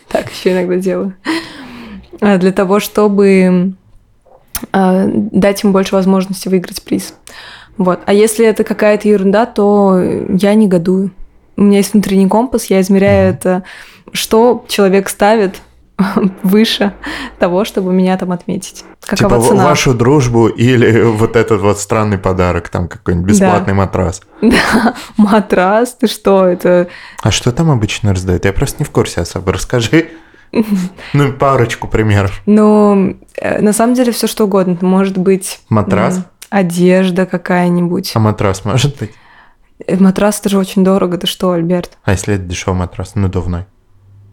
Так 0.10 0.32
еще 0.32 0.51
иногда 0.51 0.75
делаю. 0.75 1.15
А, 2.22 2.38
Для 2.38 2.51
того, 2.51 2.80
чтобы 2.80 3.74
а, 4.72 5.06
дать 5.08 5.63
ему 5.63 5.74
больше 5.74 5.96
возможности 5.96 6.50
выиграть 6.50 6.84
приз. 6.84 7.15
Вот. 7.77 8.01
А 8.06 8.13
если 8.13 8.46
это 8.46 8.63
какая-то 8.63 9.08
ерунда, 9.08 9.48
то 9.48 10.00
я 10.00 10.53
негодую. 10.53 11.12
У 11.56 11.63
меня 11.63 11.77
есть 11.77 11.94
внутренний 11.94 12.27
компас, 12.27 12.65
я 12.65 12.82
измеряю 12.82 13.34
это, 13.34 13.63
что 14.12 14.65
человек 14.68 15.10
ставит 15.10 15.62
выше 16.43 16.93
того, 17.39 17.65
чтобы 17.65 17.93
меня 17.93 18.17
там 18.17 18.31
отметить. 18.31 18.83
Какова 19.05 19.38
Типа 19.38 19.50
цена? 19.50 19.63
вашу 19.65 19.93
дружбу 19.93 20.47
или 20.47 21.01
вот 21.03 21.35
этот 21.35 21.62
вот 21.62 21.79
странный 21.79 22.17
подарок, 22.17 22.69
там 22.69 22.88
какой-нибудь 22.88 23.29
бесплатный 23.31 23.73
матрас. 23.73 24.21
Да, 24.41 24.95
матрас, 25.15 25.93
ты 25.93 26.07
что, 26.07 26.45
это... 26.45 26.88
А 27.21 27.31
что 27.31 27.51
там 27.51 27.71
обычно 27.71 28.13
раздают? 28.13 28.43
Я 28.45 28.51
просто 28.51 28.77
не 28.79 28.85
в 28.85 28.91
курсе 28.91 29.21
особо. 29.21 29.53
Расскажи. 29.53 30.09
Ну, 31.13 31.33
парочку 31.33 31.88
примеров. 31.88 32.41
Ну, 32.45 33.17
э, 33.38 33.62
на 33.62 33.73
самом 33.73 33.95
деле 33.95 34.12
все 34.12 34.27
что 34.27 34.43
угодно. 34.43 34.77
Может 34.81 35.17
быть... 35.17 35.62
Матрас? 35.69 36.25
Одежда 36.50 37.25
какая-нибудь. 37.25 38.12
А 38.15 38.19
матрас 38.19 38.65
может 38.65 39.00
быть? 39.00 39.12
Э, 39.88 39.97
Матрас 39.97 40.39
это 40.39 40.50
же 40.50 40.57
очень 40.57 40.83
дорого, 40.83 41.17
ты 41.17 41.27
что, 41.27 41.51
Альберт? 41.51 41.97
А 42.03 42.12
если 42.12 42.35
это 42.35 42.43
дешевый 42.43 42.79
матрас, 42.79 43.15
надувной? 43.15 43.65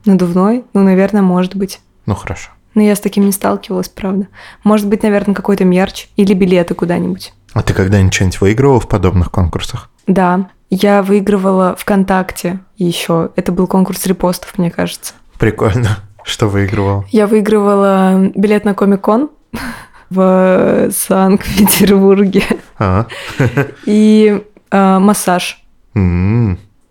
Надувной? 0.05 0.65
Ну, 0.73 0.83
наверное, 0.83 1.23
может 1.23 1.55
быть. 1.57 1.81
Ну, 2.07 2.15
хорошо. 2.15 2.51
Но 2.75 2.83
я 2.83 2.95
с 2.95 3.01
таким 3.01 3.27
не 3.27 3.33
сталкивалась, 3.33 3.89
правда. 3.89 4.29
Может 4.63 4.87
быть, 4.89 5.03
наверное, 5.03 5.35
какой-то 5.35 5.65
мерч 5.65 6.07
или 6.17 6.35
билеты 6.35 6.75
куда-нибудь. 6.75 7.33
А 7.53 7.63
ты 7.63 7.75
когда-нибудь 7.75 8.15
что-нибудь 8.15 8.41
выигрывал 8.41 8.81
в 8.81 8.89
подобных 8.89 9.31
конкурсах? 9.31 9.91
Да, 10.07 10.49
я 10.71 11.03
выигрывала 11.03 11.75
ВКонтакте 11.77 12.61
еще. 12.77 13.31
Это 13.35 13.51
был 13.51 13.67
конкурс 13.67 14.07
репостов, 14.07 14.57
мне 14.57 14.71
кажется. 14.71 15.15
Прикольно. 15.39 15.99
Что 16.23 16.49
выигрывал? 16.49 17.05
Я 17.11 17.27
выигрывала 17.27 18.31
билет 18.37 18.65
на 18.65 18.75
Комик-кон 18.75 19.31
в 20.11 20.91
Санкт-Петербурге 20.93 22.45
А, 22.79 23.07
и 23.87 24.43
э, 24.71 24.99
массаж. 24.99 25.65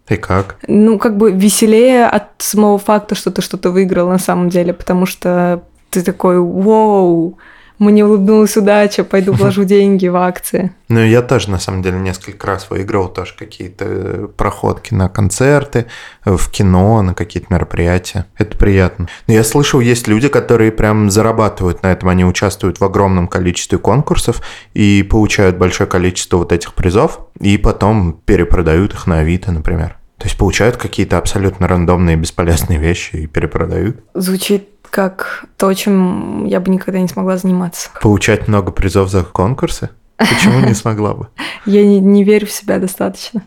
И 0.10 0.18
как? 0.18 0.58
Ну, 0.68 0.98
как 0.98 1.18
бы 1.18 1.32
веселее 1.32 2.06
от 2.06 2.30
самого 2.40 2.78
факта, 2.78 3.16
что 3.16 3.32
ты 3.32 3.42
что-то 3.42 3.72
выиграл 3.72 4.10
на 4.10 4.20
самом 4.20 4.50
деле, 4.50 4.74
потому 4.74 5.06
что 5.06 5.64
ты 5.90 6.04
такой, 6.04 6.40
вау, 6.40 7.38
мне 7.80 8.06
улыбнулась 8.06 8.58
удача, 8.58 9.04
пойду 9.06 9.32
вложу 9.34 9.64
деньги 9.64 10.08
в 10.08 10.16
акции. 10.18 10.72
Ну, 10.90 11.00
я 11.00 11.22
тоже, 11.22 11.50
на 11.50 11.60
самом 11.60 11.82
деле, 11.82 11.98
несколько 11.98 12.46
раз 12.46 12.70
выигрывал 12.70 13.08
тоже 13.08 13.34
какие-то 13.38 14.30
проходки 14.36 14.94
на 14.94 15.08
концерты, 15.08 15.86
в 16.26 16.50
кино, 16.52 17.02
на 17.02 17.14
какие-то 17.14 17.48
мероприятия. 17.54 18.26
Это 18.38 18.58
приятно. 18.58 19.08
Но 19.28 19.34
я 19.34 19.44
слышал, 19.44 19.80
есть 19.80 20.08
люди, 20.08 20.28
которые 20.28 20.72
прям 20.72 21.10
зарабатывают 21.10 21.82
на 21.84 21.88
этом. 21.92 22.10
Они 22.10 22.26
участвуют 22.26 22.80
в 22.80 22.84
огромном 22.84 23.28
количестве 23.28 23.78
конкурсов 23.78 24.42
и 24.74 25.08
получают 25.10 25.58
большое 25.58 25.90
количество 25.90 26.38
вот 26.38 26.52
этих 26.52 26.74
призов, 26.74 27.28
и 27.40 27.58
потом 27.58 28.20
перепродают 28.26 28.94
их 28.94 29.08
на 29.08 29.20
Авито, 29.20 29.52
например. 29.52 29.99
То 30.20 30.26
есть 30.26 30.38
получают 30.38 30.76
какие-то 30.76 31.18
абсолютно 31.18 31.68
рандомные 31.68 32.18
бесполезные 32.18 32.78
вещи 32.78 33.16
и 33.16 33.28
перепродают. 33.28 34.04
Звучит 34.14 34.68
как 34.90 35.46
то, 35.58 35.74
чем 35.74 36.46
я 36.46 36.60
бы 36.60 36.70
никогда 36.72 37.00
не 37.00 37.08
смогла 37.08 37.38
заниматься. 37.38 37.90
Получать 38.02 38.48
много 38.48 38.72
призов 38.72 39.10
за 39.10 39.24
конкурсы? 39.24 39.90
Почему 40.18 40.60
не 40.60 40.74
смогла 40.74 41.14
бы? 41.14 41.28
Я 41.66 41.86
не, 41.86 42.02
не 42.02 42.26
верю 42.26 42.48
в 42.48 42.52
себя 42.52 42.78
достаточно. 42.78 43.44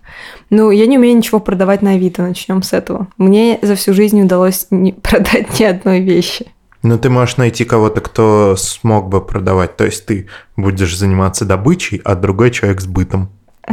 Ну, 0.48 0.70
я 0.70 0.86
не 0.86 0.96
умею 0.96 1.16
ничего 1.16 1.38
продавать 1.38 1.82
на 1.82 1.92
Авито, 1.92 2.22
начнем 2.22 2.62
с 2.62 2.72
этого. 2.72 3.08
Мне 3.18 3.58
за 3.60 3.74
всю 3.74 3.92
жизнь 3.92 4.22
удалось 4.22 4.68
не 4.70 4.92
продать 5.02 5.60
ни 5.60 5.64
одной 5.64 6.00
вещи. 6.00 6.46
Ну, 6.82 6.98
ты 6.98 7.10
можешь 7.10 7.36
найти 7.36 7.64
кого-то, 7.64 8.00
кто 8.00 8.56
смог 8.56 9.08
бы 9.08 9.24
продавать. 9.24 9.76
То 9.76 9.84
есть 9.84 10.06
ты 10.06 10.28
будешь 10.56 10.96
заниматься 10.96 11.44
добычей, 11.44 12.00
а 12.04 12.14
другой 12.14 12.50
человек 12.50 12.80
с 12.80 12.86
бытом. 12.86 13.30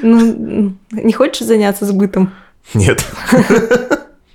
Ну, 0.00 0.74
не 0.90 1.12
хочешь 1.12 1.46
заняться 1.46 1.84
сбытом? 1.84 2.32
Нет. 2.74 3.04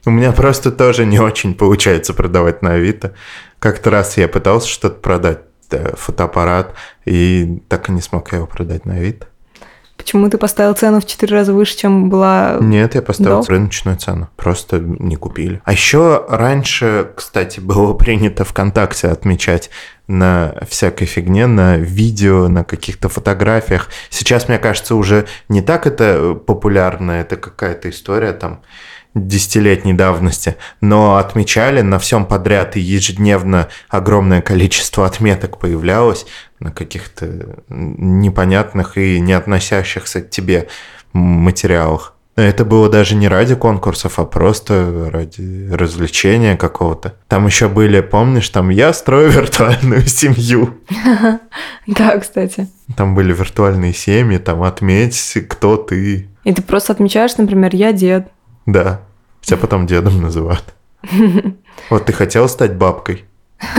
У 0.06 0.10
меня 0.10 0.32
просто 0.32 0.72
тоже 0.72 1.06
не 1.06 1.20
очень 1.20 1.54
получается 1.54 2.14
продавать 2.14 2.62
на 2.62 2.74
Авито. 2.74 3.14
Как-то 3.60 3.90
раз 3.90 4.18
я 4.18 4.28
пытался 4.28 4.68
что-то 4.70 5.00
продать, 5.02 5.40
э, 5.72 5.96
фотоаппарат, 5.98 6.74
и 7.06 7.62
так 7.68 7.90
и 7.90 7.92
не 7.92 8.02
смог 8.02 8.32
его 8.32 8.46
продать 8.48 8.86
на 8.86 8.96
Авито. 8.96 9.28
Почему 10.08 10.30
ты 10.30 10.38
поставил 10.38 10.74
цену 10.74 11.02
в 11.02 11.06
4 11.06 11.36
раза 11.36 11.52
выше, 11.52 11.76
чем 11.80 12.10
была... 12.10 12.60
Нет, 12.62 12.96
я 12.96 13.02
поставил 13.02 13.42
Да? 13.42 13.50
рыночную 13.50 13.98
цену. 13.98 14.30
Просто 14.38 14.80
не 14.80 15.18
купили. 15.18 15.62
А 15.66 15.74
еще 15.74 16.26
раньше, 16.30 17.10
кстати, 17.14 17.60
было 17.60 17.94
принято 17.98 18.46
ВКонтакте 18.46 19.10
отмечать 19.10 19.70
на 20.08 20.56
всякой 20.70 21.08
фигне, 21.08 21.46
на 21.46 21.76
видео, 21.76 22.48
на 22.48 22.64
каких-то 22.64 23.10
фотографиях. 23.10 23.90
Сейчас, 24.10 24.48
мне 24.48 24.60
кажется, 24.60 24.96
уже 24.96 25.26
не 25.50 25.62
так 25.62 25.86
это 25.86 26.36
популярно, 26.36 27.12
это 27.12 27.36
какая-то 27.36 27.90
история 27.90 28.32
там 28.32 28.62
десятилетней 29.14 29.94
давности, 29.94 30.56
но 30.82 31.18
отмечали 31.18 31.82
на 31.82 32.00
всем 32.00 32.26
подряд, 32.26 32.78
и 32.78 32.80
ежедневно 32.80 33.68
огромное 33.90 34.42
количество 34.42 35.06
отметок 35.06 35.58
появлялось 35.58 36.26
на 36.60 36.72
каких-то 36.72 37.58
непонятных 37.70 38.98
и 38.98 39.20
не 39.20 39.34
относящихся 39.34 40.22
к 40.22 40.30
тебе 40.30 40.68
материалах. 41.14 42.14
Это 42.38 42.66
было 42.66 42.88
даже 42.88 43.16
не 43.16 43.28
ради 43.28 43.56
конкурсов, 43.56 44.20
а 44.20 44.26
просто 44.26 45.10
ради 45.12 45.70
развлечения 45.72 46.56
какого-то. 46.56 47.16
Там 47.28 47.48
еще 47.48 47.68
были, 47.68 48.00
помнишь, 48.02 48.48
там 48.50 48.70
я 48.70 48.94
строю 48.94 49.32
виртуальную 49.32 50.06
семью. 50.06 50.76
Да, 51.88 52.18
кстати. 52.18 52.68
Там 52.98 53.16
были 53.16 53.34
виртуальные 53.34 53.94
семьи, 53.94 54.38
там 54.38 54.62
отметь, 54.64 55.38
кто 55.50 55.78
ты. 55.78 56.28
И 56.44 56.54
ты 56.54 56.62
просто 56.62 56.92
отмечаешь, 56.92 57.38
например, 57.38 57.74
я 57.74 57.94
дед. 57.94 58.28
Да. 58.68 59.02
Тебя 59.42 59.58
потом 59.58 59.88
дедом 59.88 60.22
называют. 60.22 60.64
Вот 61.90 62.06
ты 62.06 62.14
хотел 62.14 62.50
стать 62.50 62.76
бабкой. 62.76 63.24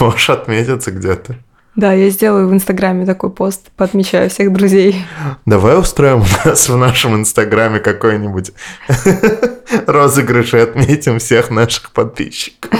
Можешь 0.00 0.30
отметиться 0.30 0.92
где-то. 0.92 1.36
Да, 1.74 1.92
я 1.92 2.08
сделаю 2.10 2.48
в 2.48 2.52
Инстаграме 2.52 3.04
такой 3.04 3.30
пост, 3.30 3.70
поотмечаю 3.76 4.30
всех 4.30 4.52
друзей. 4.52 5.04
Давай 5.44 5.78
устроим 5.78 6.20
у 6.22 6.48
нас 6.48 6.68
в 6.68 6.76
нашем 6.76 7.16
Инстаграме 7.16 7.80
какой-нибудь 7.80 8.52
розыгрыш 9.86 10.54
и 10.54 10.58
отметим 10.58 11.18
всех 11.18 11.50
наших 11.50 11.90
подписчиков. 11.90 12.70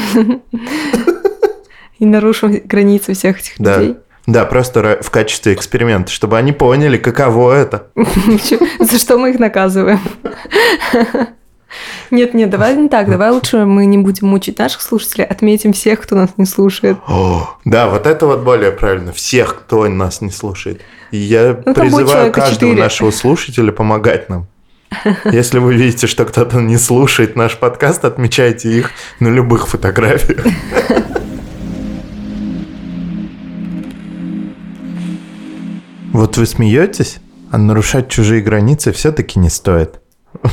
И 1.98 2.04
нарушим 2.06 2.60
границы 2.64 3.14
всех 3.14 3.40
этих 3.40 3.58
людей. 3.58 3.96
Да, 4.26 4.44
просто 4.44 4.98
в 5.02 5.10
качестве 5.10 5.54
эксперимента, 5.54 6.10
чтобы 6.10 6.36
они 6.36 6.52
поняли, 6.52 6.96
каково 6.98 7.52
это. 7.54 7.86
За 8.80 8.98
что 8.98 9.18
мы 9.18 9.30
их 9.30 9.38
наказываем? 9.38 10.00
Нет, 12.10 12.34
нет, 12.34 12.50
давай 12.50 12.76
не 12.76 12.88
так. 12.88 13.08
Давай 13.10 13.30
лучше 13.30 13.64
мы 13.64 13.84
не 13.86 13.98
будем 13.98 14.28
мучить 14.28 14.58
наших 14.58 14.80
слушателей, 14.80 15.24
отметим 15.24 15.72
всех, 15.72 16.00
кто 16.00 16.14
нас 16.16 16.30
не 16.36 16.46
слушает. 16.46 16.96
О, 17.06 17.50
да, 17.64 17.88
вот 17.88 18.06
это 18.06 18.26
вот 18.26 18.40
более 18.40 18.70
правильно. 18.72 19.12
Всех, 19.12 19.56
кто 19.60 19.86
нас 19.88 20.20
не 20.20 20.30
слушает. 20.30 20.80
И 21.10 21.16
я 21.18 21.60
Ну, 21.64 21.74
призываю 21.74 22.32
каждого 22.32 22.54
четыре. 22.54 22.80
нашего 22.80 23.10
слушателя 23.10 23.72
помогать 23.72 24.28
нам. 24.28 24.46
Если 25.24 25.58
вы 25.58 25.74
видите, 25.74 26.06
что 26.06 26.24
кто-то 26.24 26.60
не 26.60 26.78
слушает 26.78 27.36
наш 27.36 27.56
подкаст, 27.56 28.04
отмечайте 28.04 28.70
их 28.70 28.90
на 29.20 29.28
любых 29.28 29.66
фотографиях. 29.68 30.44
Вот 36.16 36.38
вы 36.38 36.46
смеетесь, 36.46 37.18
а 37.50 37.58
нарушать 37.58 38.08
чужие 38.08 38.40
границы 38.40 38.90
все-таки 38.92 39.38
не 39.38 39.50
стоит. 39.50 40.00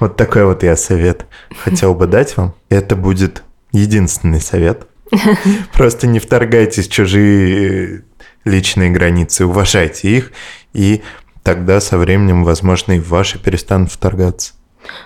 Вот 0.00 0.16
такой 0.16 0.44
вот 0.44 0.64
я 0.64 0.76
совет 0.76 1.26
хотел 1.56 1.94
бы 1.94 2.08
дать 2.08 2.36
вам. 2.36 2.54
Это 2.68 2.96
будет 2.96 3.44
единственный 3.70 4.40
совет. 4.40 4.88
Просто 5.72 6.08
не 6.08 6.18
вторгайтесь 6.18 6.88
в 6.88 6.90
чужие 6.90 7.98
э, 7.98 8.02
личные 8.44 8.90
границы, 8.90 9.46
уважайте 9.46 10.08
их, 10.08 10.32
и 10.72 11.02
тогда 11.44 11.80
со 11.80 11.96
временем, 11.96 12.42
возможно, 12.42 12.96
и 12.96 12.98
ваши 12.98 13.38
перестанут 13.38 13.92
вторгаться. 13.92 14.54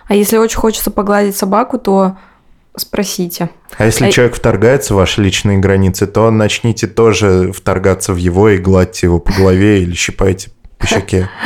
А 0.09 0.15
если 0.15 0.39
очень 0.39 0.59
хочется 0.59 0.91
погладить 0.91 1.37
собаку, 1.37 1.77
то 1.79 2.17
спросите. 2.77 3.51
А 3.79 3.85
если 3.87 4.07
А- 4.07 4.11
человек 4.12 4.35
вторгается 4.37 4.95
в 4.95 4.97
ваши 4.97 5.23
личные 5.23 5.59
границы, 5.59 6.07
то 6.07 6.31
начните 6.31 6.87
тоже 6.87 7.53
вторгаться 7.53 8.12
в 8.12 8.17
его 8.17 8.49
и 8.51 8.59
гладьте 8.59 9.07
его 9.07 9.19
по 9.19 9.33
голове 9.33 9.83
или 9.83 9.95
щипайте 9.95 10.51
по 10.79 10.87
щеке. 10.87 11.29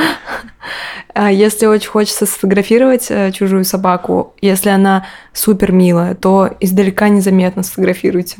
А 1.12 1.32
если 1.32 1.66
очень 1.66 1.88
хочется 1.88 2.24
сфотографировать 2.24 3.06
э, 3.10 3.32
чужую 3.32 3.64
собаку, 3.64 4.32
если 4.40 4.68
она 4.68 5.06
супер 5.32 5.72
милая, 5.72 6.14
то 6.14 6.50
издалека 6.60 7.08
незаметно 7.08 7.64
сфотографируйте. 7.64 8.36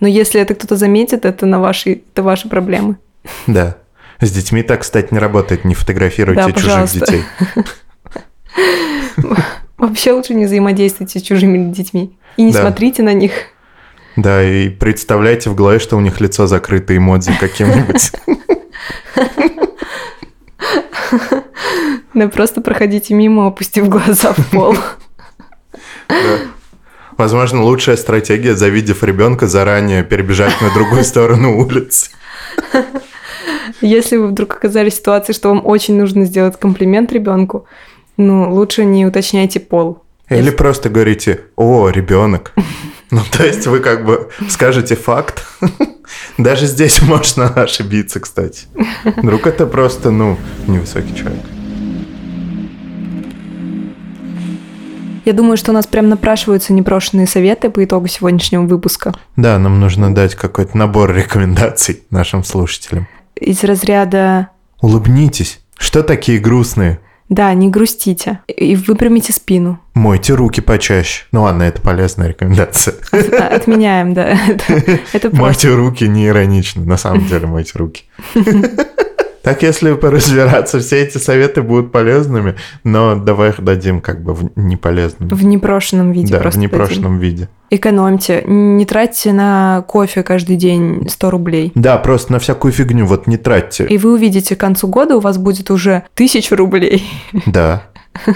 Но 0.00 0.08
если 0.08 0.40
это 0.40 0.56
кто-то 0.56 0.74
заметит, 0.76 1.24
это 1.24 1.46
на 1.46 1.60
ваши, 1.60 2.02
это 2.12 2.22
ваши 2.24 2.48
проблемы. 2.48 2.96
Да. 3.46 3.76
С 4.20 4.32
детьми 4.32 4.62
так, 4.64 4.80
кстати, 4.80 5.12
не 5.14 5.20
работает. 5.20 5.64
Не 5.64 5.74
фотографируйте 5.74 6.42
Да, 6.42 6.50
чужих 6.52 6.64
пожалуйста. 6.70 6.98
детей. 6.98 7.22
Вообще 9.78 10.12
лучше 10.12 10.34
не 10.34 10.46
взаимодействуйте 10.46 11.18
с 11.18 11.22
чужими 11.22 11.70
детьми. 11.72 12.16
И 12.36 12.42
не 12.42 12.52
Да. 12.52 12.60
смотрите 12.62 13.02
на 13.02 13.12
них. 13.12 13.32
Да, 14.16 14.42
и 14.42 14.70
представляйте 14.70 15.50
в 15.50 15.54
голове, 15.54 15.78
что 15.78 15.96
у 15.96 16.00
них 16.00 16.20
лицо 16.20 16.46
закрыто 16.46 16.96
эмодзи 16.96 17.32
каким-нибудь. 17.38 18.12
Да 22.14 22.28
просто 22.28 22.62
проходите 22.62 23.12
мимо, 23.14 23.46
опустив 23.46 23.88
глаза 23.88 24.32
в 24.32 24.50
пол. 24.50 24.74
Возможно, 27.18 27.62
лучшая 27.62 27.96
стратегия, 27.96 28.54
завидев 28.54 29.02
ребенка, 29.02 29.46
заранее 29.46 30.02
перебежать 30.02 30.54
на 30.60 30.72
другую 30.72 31.04
сторону 31.04 31.58
улицы. 31.58 32.10
Если 33.82 34.16
вы 34.16 34.28
вдруг 34.28 34.54
оказались 34.54 34.94
в 34.94 34.96
ситуации, 34.96 35.32
что 35.34 35.48
вам 35.50 35.64
очень 35.64 35.98
нужно 35.98 36.24
сделать 36.24 36.58
комплимент 36.58 37.12
ребенку, 37.12 37.66
ну, 38.16 38.52
лучше 38.52 38.84
не 38.84 39.06
уточняйте 39.06 39.60
пол. 39.60 40.02
Или 40.28 40.50
просто 40.50 40.90
говорите, 40.90 41.40
о, 41.56 41.88
ребенок. 41.88 42.52
Ну, 43.12 43.20
то 43.30 43.46
есть 43.46 43.68
вы 43.68 43.78
как 43.78 44.04
бы 44.04 44.30
скажете 44.48 44.96
факт. 44.96 45.46
Даже 46.38 46.66
здесь 46.66 47.00
можно 47.02 47.46
ошибиться, 47.46 48.18
кстати. 48.18 48.66
Вдруг 49.04 49.46
это 49.46 49.64
просто, 49.64 50.10
ну, 50.10 50.36
невысокий 50.66 51.14
человек. 51.14 51.44
Я 55.24 55.32
думаю, 55.34 55.56
что 55.56 55.70
у 55.70 55.74
нас 55.74 55.86
прям 55.86 56.08
напрашиваются 56.08 56.72
непрошенные 56.72 57.28
советы 57.28 57.70
по 57.70 57.84
итогу 57.84 58.08
сегодняшнего 58.08 58.62
выпуска. 58.62 59.14
Да, 59.36 59.56
нам 59.60 59.78
нужно 59.78 60.12
дать 60.12 60.34
какой-то 60.34 60.76
набор 60.76 61.14
рекомендаций 61.14 62.02
нашим 62.10 62.42
слушателям. 62.42 63.06
Из 63.36 63.62
разряда 63.62 64.48
Улыбнитесь. 64.80 65.60
Что 65.78 66.02
такие 66.02 66.38
грустные? 66.38 67.00
«Да, 67.28 67.52
не 67.54 67.68
грустите» 67.68 68.40
и 68.46 68.76
выпрямите 68.76 69.32
спину. 69.32 69.80
Мойте 69.94 70.34
руки 70.34 70.60
почаще. 70.60 71.24
Ну 71.32 71.42
ладно, 71.42 71.64
это 71.64 71.80
полезная 71.80 72.28
рекомендация. 72.28 72.94
От- 73.10 73.32
Отменяем, 73.32 74.14
да. 74.14 74.38
Это, 74.48 74.98
это. 75.12 75.34
Мойте 75.36 75.70
руки 75.74 76.06
не 76.06 76.26
иронично. 76.28 76.84
На 76.84 76.96
самом 76.96 77.26
деле 77.26 77.46
мойте 77.46 77.72
руки. 77.74 78.04
Так, 79.46 79.62
если 79.62 79.92
поразбираться, 79.94 80.80
все 80.80 81.04
эти 81.04 81.18
советы 81.18 81.62
будут 81.62 81.92
полезными, 81.92 82.56
но 82.82 83.14
давай 83.14 83.50
их 83.50 83.62
дадим 83.62 84.00
как 84.00 84.20
бы 84.20 84.34
в 84.34 84.50
неполезном. 84.56 85.28
В 85.28 85.44
непрошенном 85.44 86.10
виде 86.10 86.32
Да, 86.32 86.40
в 86.40 86.42
просто 86.42 86.58
дадим. 86.58 86.72
непрошенном 86.72 87.18
виде. 87.20 87.48
Экономьте. 87.70 88.42
Не 88.44 88.84
тратьте 88.86 89.32
на 89.32 89.84
кофе 89.86 90.24
каждый 90.24 90.56
день 90.56 91.08
100 91.08 91.30
рублей. 91.30 91.70
Да, 91.76 91.96
просто 91.96 92.32
на 92.32 92.40
всякую 92.40 92.72
фигню 92.72 93.06
вот 93.06 93.28
не 93.28 93.36
тратьте. 93.36 93.86
И 93.86 93.98
вы 93.98 94.14
увидите, 94.14 94.56
к 94.56 94.58
концу 94.58 94.88
года 94.88 95.16
у 95.16 95.20
вас 95.20 95.38
будет 95.38 95.70
уже 95.70 96.02
тысяча 96.14 96.56
рублей. 96.56 97.04
Да. 97.46 97.84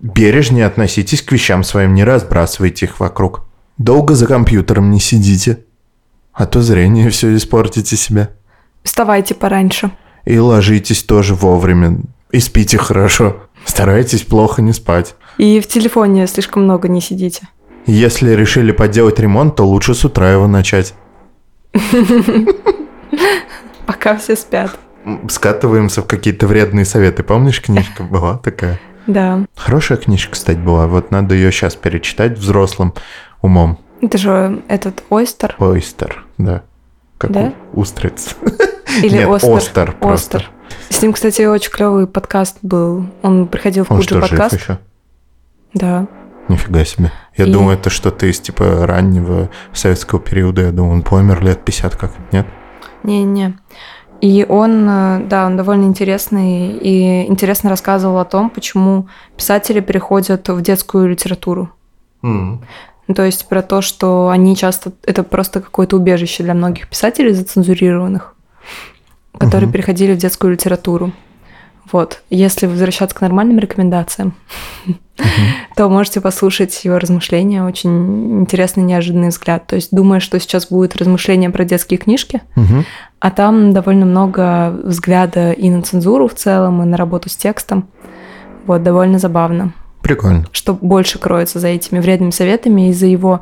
Бережнее 0.00 0.66
относитесь 0.66 1.20
к 1.20 1.32
вещам 1.32 1.64
своим, 1.64 1.94
не 1.94 2.04
разбрасывайте 2.04 2.86
их 2.86 3.00
вокруг. 3.00 3.44
Долго 3.76 4.14
за 4.14 4.28
компьютером 4.28 4.92
не 4.92 5.00
сидите, 5.00 5.64
а 6.32 6.46
то 6.46 6.62
зрение 6.62 7.10
все 7.10 7.34
испортите 7.34 7.96
себе. 7.96 8.28
Вставайте 8.84 9.34
пораньше. 9.34 9.90
И 10.24 10.38
ложитесь 10.38 11.02
тоже 11.02 11.34
вовремя. 11.34 11.98
И 12.30 12.40
спите 12.40 12.78
хорошо. 12.78 13.36
Старайтесь 13.64 14.22
плохо 14.22 14.62
не 14.62 14.72
спать. 14.72 15.14
И 15.38 15.60
в 15.60 15.66
телефоне 15.66 16.26
слишком 16.26 16.64
много 16.64 16.88
не 16.88 17.00
сидите. 17.00 17.48
Если 17.86 18.30
решили 18.32 18.70
поделать 18.72 19.18
ремонт, 19.18 19.56
то 19.56 19.64
лучше 19.66 19.94
с 19.94 20.04
утра 20.04 20.30
его 20.30 20.46
начать. 20.46 20.94
Пока 23.86 24.16
все 24.16 24.36
спят. 24.36 24.78
Скатываемся 25.28 26.02
в 26.02 26.06
какие-то 26.06 26.46
вредные 26.46 26.84
советы. 26.84 27.22
Помнишь, 27.22 27.60
книжка 27.60 28.02
была 28.10 28.38
такая? 28.38 28.78
Да. 29.06 29.44
Хорошая 29.56 29.98
книжка, 29.98 30.32
кстати, 30.32 30.58
была. 30.58 30.86
Вот 30.86 31.10
надо 31.10 31.34
ее 31.34 31.50
сейчас 31.50 31.74
перечитать 31.74 32.38
взрослым 32.38 32.94
умом. 33.40 33.78
Это 34.00 34.18
же 34.18 34.62
этот 34.68 35.02
ойстер. 35.10 35.56
Ойстер, 35.58 36.24
да. 36.38 36.62
Как 37.18 37.30
Да? 37.32 37.52
устриц. 37.72 38.36
Или 39.02 39.18
Нет, 39.18 39.28
остер. 39.28 39.56
остер 39.56 39.92
просто. 39.92 40.38
Остер. 40.38 40.50
С 40.88 41.02
ним, 41.02 41.12
кстати, 41.12 41.42
очень 41.42 41.70
клевый 41.70 42.06
подкаст 42.06 42.58
был. 42.62 43.06
Он 43.22 43.46
приходил 43.46 43.84
в 43.84 43.90
Он 43.90 43.98
Куджи 43.98 44.08
что, 44.08 44.20
жив 44.20 44.30
подкаст. 44.30 44.54
еще? 44.54 44.78
Да. 45.74 46.06
Нифига 46.48 46.84
себе. 46.84 47.12
Я 47.36 47.46
И- 47.46 47.52
думаю, 47.52 47.76
это 47.78 47.88
что-то 47.90 48.26
из 48.26 48.40
типа 48.40 48.86
раннего 48.86 49.48
советского 49.72 50.20
периода. 50.20 50.62
Я 50.62 50.70
думаю, 50.72 50.94
он 50.94 51.02
помер 51.02 51.42
лет 51.42 51.64
50 51.64 51.96
как 51.96 52.12
нет? 52.32 52.46
Не-не. 53.04 53.58
И 54.20 54.46
он, 54.48 54.86
э, 54.88 55.20
да, 55.28 55.46
он 55.46 55.56
довольно 55.56 55.84
интересный 55.84 56.68
и 56.72 57.26
интересно 57.26 57.70
рассказывал 57.70 58.18
о 58.18 58.24
том, 58.24 58.50
почему 58.50 59.08
писатели 59.36 59.80
переходят 59.80 60.48
в 60.48 60.60
детскую 60.62 61.08
литературу. 61.08 61.70
Ну, 62.22 62.60
То 63.16 63.24
есть 63.24 63.48
про 63.48 63.62
то, 63.62 63.82
что 63.82 64.28
они 64.28 64.54
часто... 64.56 64.92
Это 65.04 65.24
просто 65.24 65.60
какое-то 65.60 65.96
убежище 65.96 66.44
для 66.44 66.54
многих 66.54 66.88
писателей 66.88 67.32
зацензурированных, 67.32 68.31
которые 69.38 69.66
Мгм. 69.66 69.72
переходили 69.72 70.12
в 70.14 70.18
детскую 70.18 70.52
литературу. 70.52 71.12
Вот. 71.90 72.22
Если 72.30 72.66
возвращаться 72.66 73.14
к 73.14 73.20
нормальным 73.20 73.58
рекомендациям, 73.58 74.34
то 75.76 75.88
можете 75.88 76.20
послушать 76.20 76.84
его 76.84 76.98
размышления. 76.98 77.64
Очень 77.64 78.40
интересный, 78.40 78.82
неожиданный 78.84 79.28
взгляд. 79.28 79.66
То 79.66 79.76
есть, 79.76 79.88
думая, 79.92 80.20
что 80.20 80.38
сейчас 80.40 80.68
будет 80.68 80.96
размышление 80.96 81.50
про 81.50 81.64
детские 81.64 81.98
книжки, 81.98 82.40
Мгм. 82.56 82.84
а 83.20 83.30
там 83.30 83.72
довольно 83.72 84.06
много 84.06 84.70
взгляда 84.84 85.52
и 85.52 85.68
на 85.70 85.82
цензуру 85.82 86.28
в 86.28 86.34
целом, 86.34 86.82
и 86.82 86.86
на 86.86 86.96
работу 86.96 87.28
с 87.28 87.36
текстом. 87.36 87.88
Вот, 88.66 88.82
довольно 88.82 89.18
забавно 89.18 89.72
Прикольно. 90.02 90.46
что 90.52 90.72
больше 90.74 91.18
кроется 91.18 91.58
за 91.58 91.68
этими 91.68 91.98
вредными 91.98 92.30
советами 92.30 92.88
и 92.90 92.92
за 92.92 93.06
его 93.06 93.40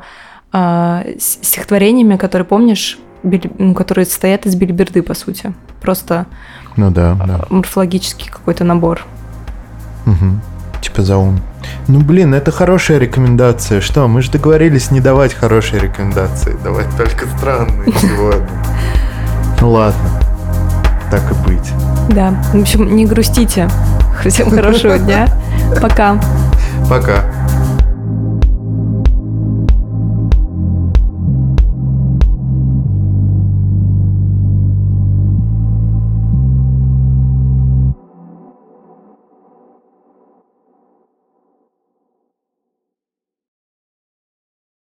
с- 0.51 1.39
стихотворениями, 1.41 2.17
которые, 2.17 2.45
помнишь, 2.45 2.97
били- 3.23 3.51
ну, 3.57 3.73
которые 3.73 4.05
состоят 4.05 4.45
из 4.45 4.55
билиберды, 4.55 5.01
по 5.01 5.13
сути. 5.13 5.53
Просто 5.81 6.25
Ну 6.75 6.91
да, 6.91 7.15
да. 7.25 7.41
морфологический 7.49 8.29
какой-то 8.29 8.63
набор. 8.63 9.01
Мгм. 10.05 10.41
Типа 10.81 11.01
за 11.03 11.17
ум. 11.17 11.39
Ну 11.87 11.99
блин, 11.99 12.33
это 12.33 12.51
хорошая 12.51 12.97
рекомендация. 12.97 13.81
Что, 13.81 14.07
мы 14.07 14.21
же 14.21 14.31
договорились 14.31 14.89
не 14.91 14.99
давать 14.99 15.33
хорошие 15.33 15.79
рекомендации, 15.81 16.57
давать 16.63 16.87
только 16.97 17.27
странные 17.37 17.91
сегодня. 18.01 18.47
Ну 19.61 19.71
ладно, 19.71 20.09
так 21.11 21.21
и 21.31 21.35
быть. 21.47 21.71
Да. 22.09 22.31
В 22.53 22.61
общем, 22.61 22.95
не 22.95 23.05
грустите. 23.05 23.69
Всем 24.25 24.49
хорошего 24.49 24.97
дня. 24.97 25.27
Пока. 25.81 26.19
Пока. 26.89 27.23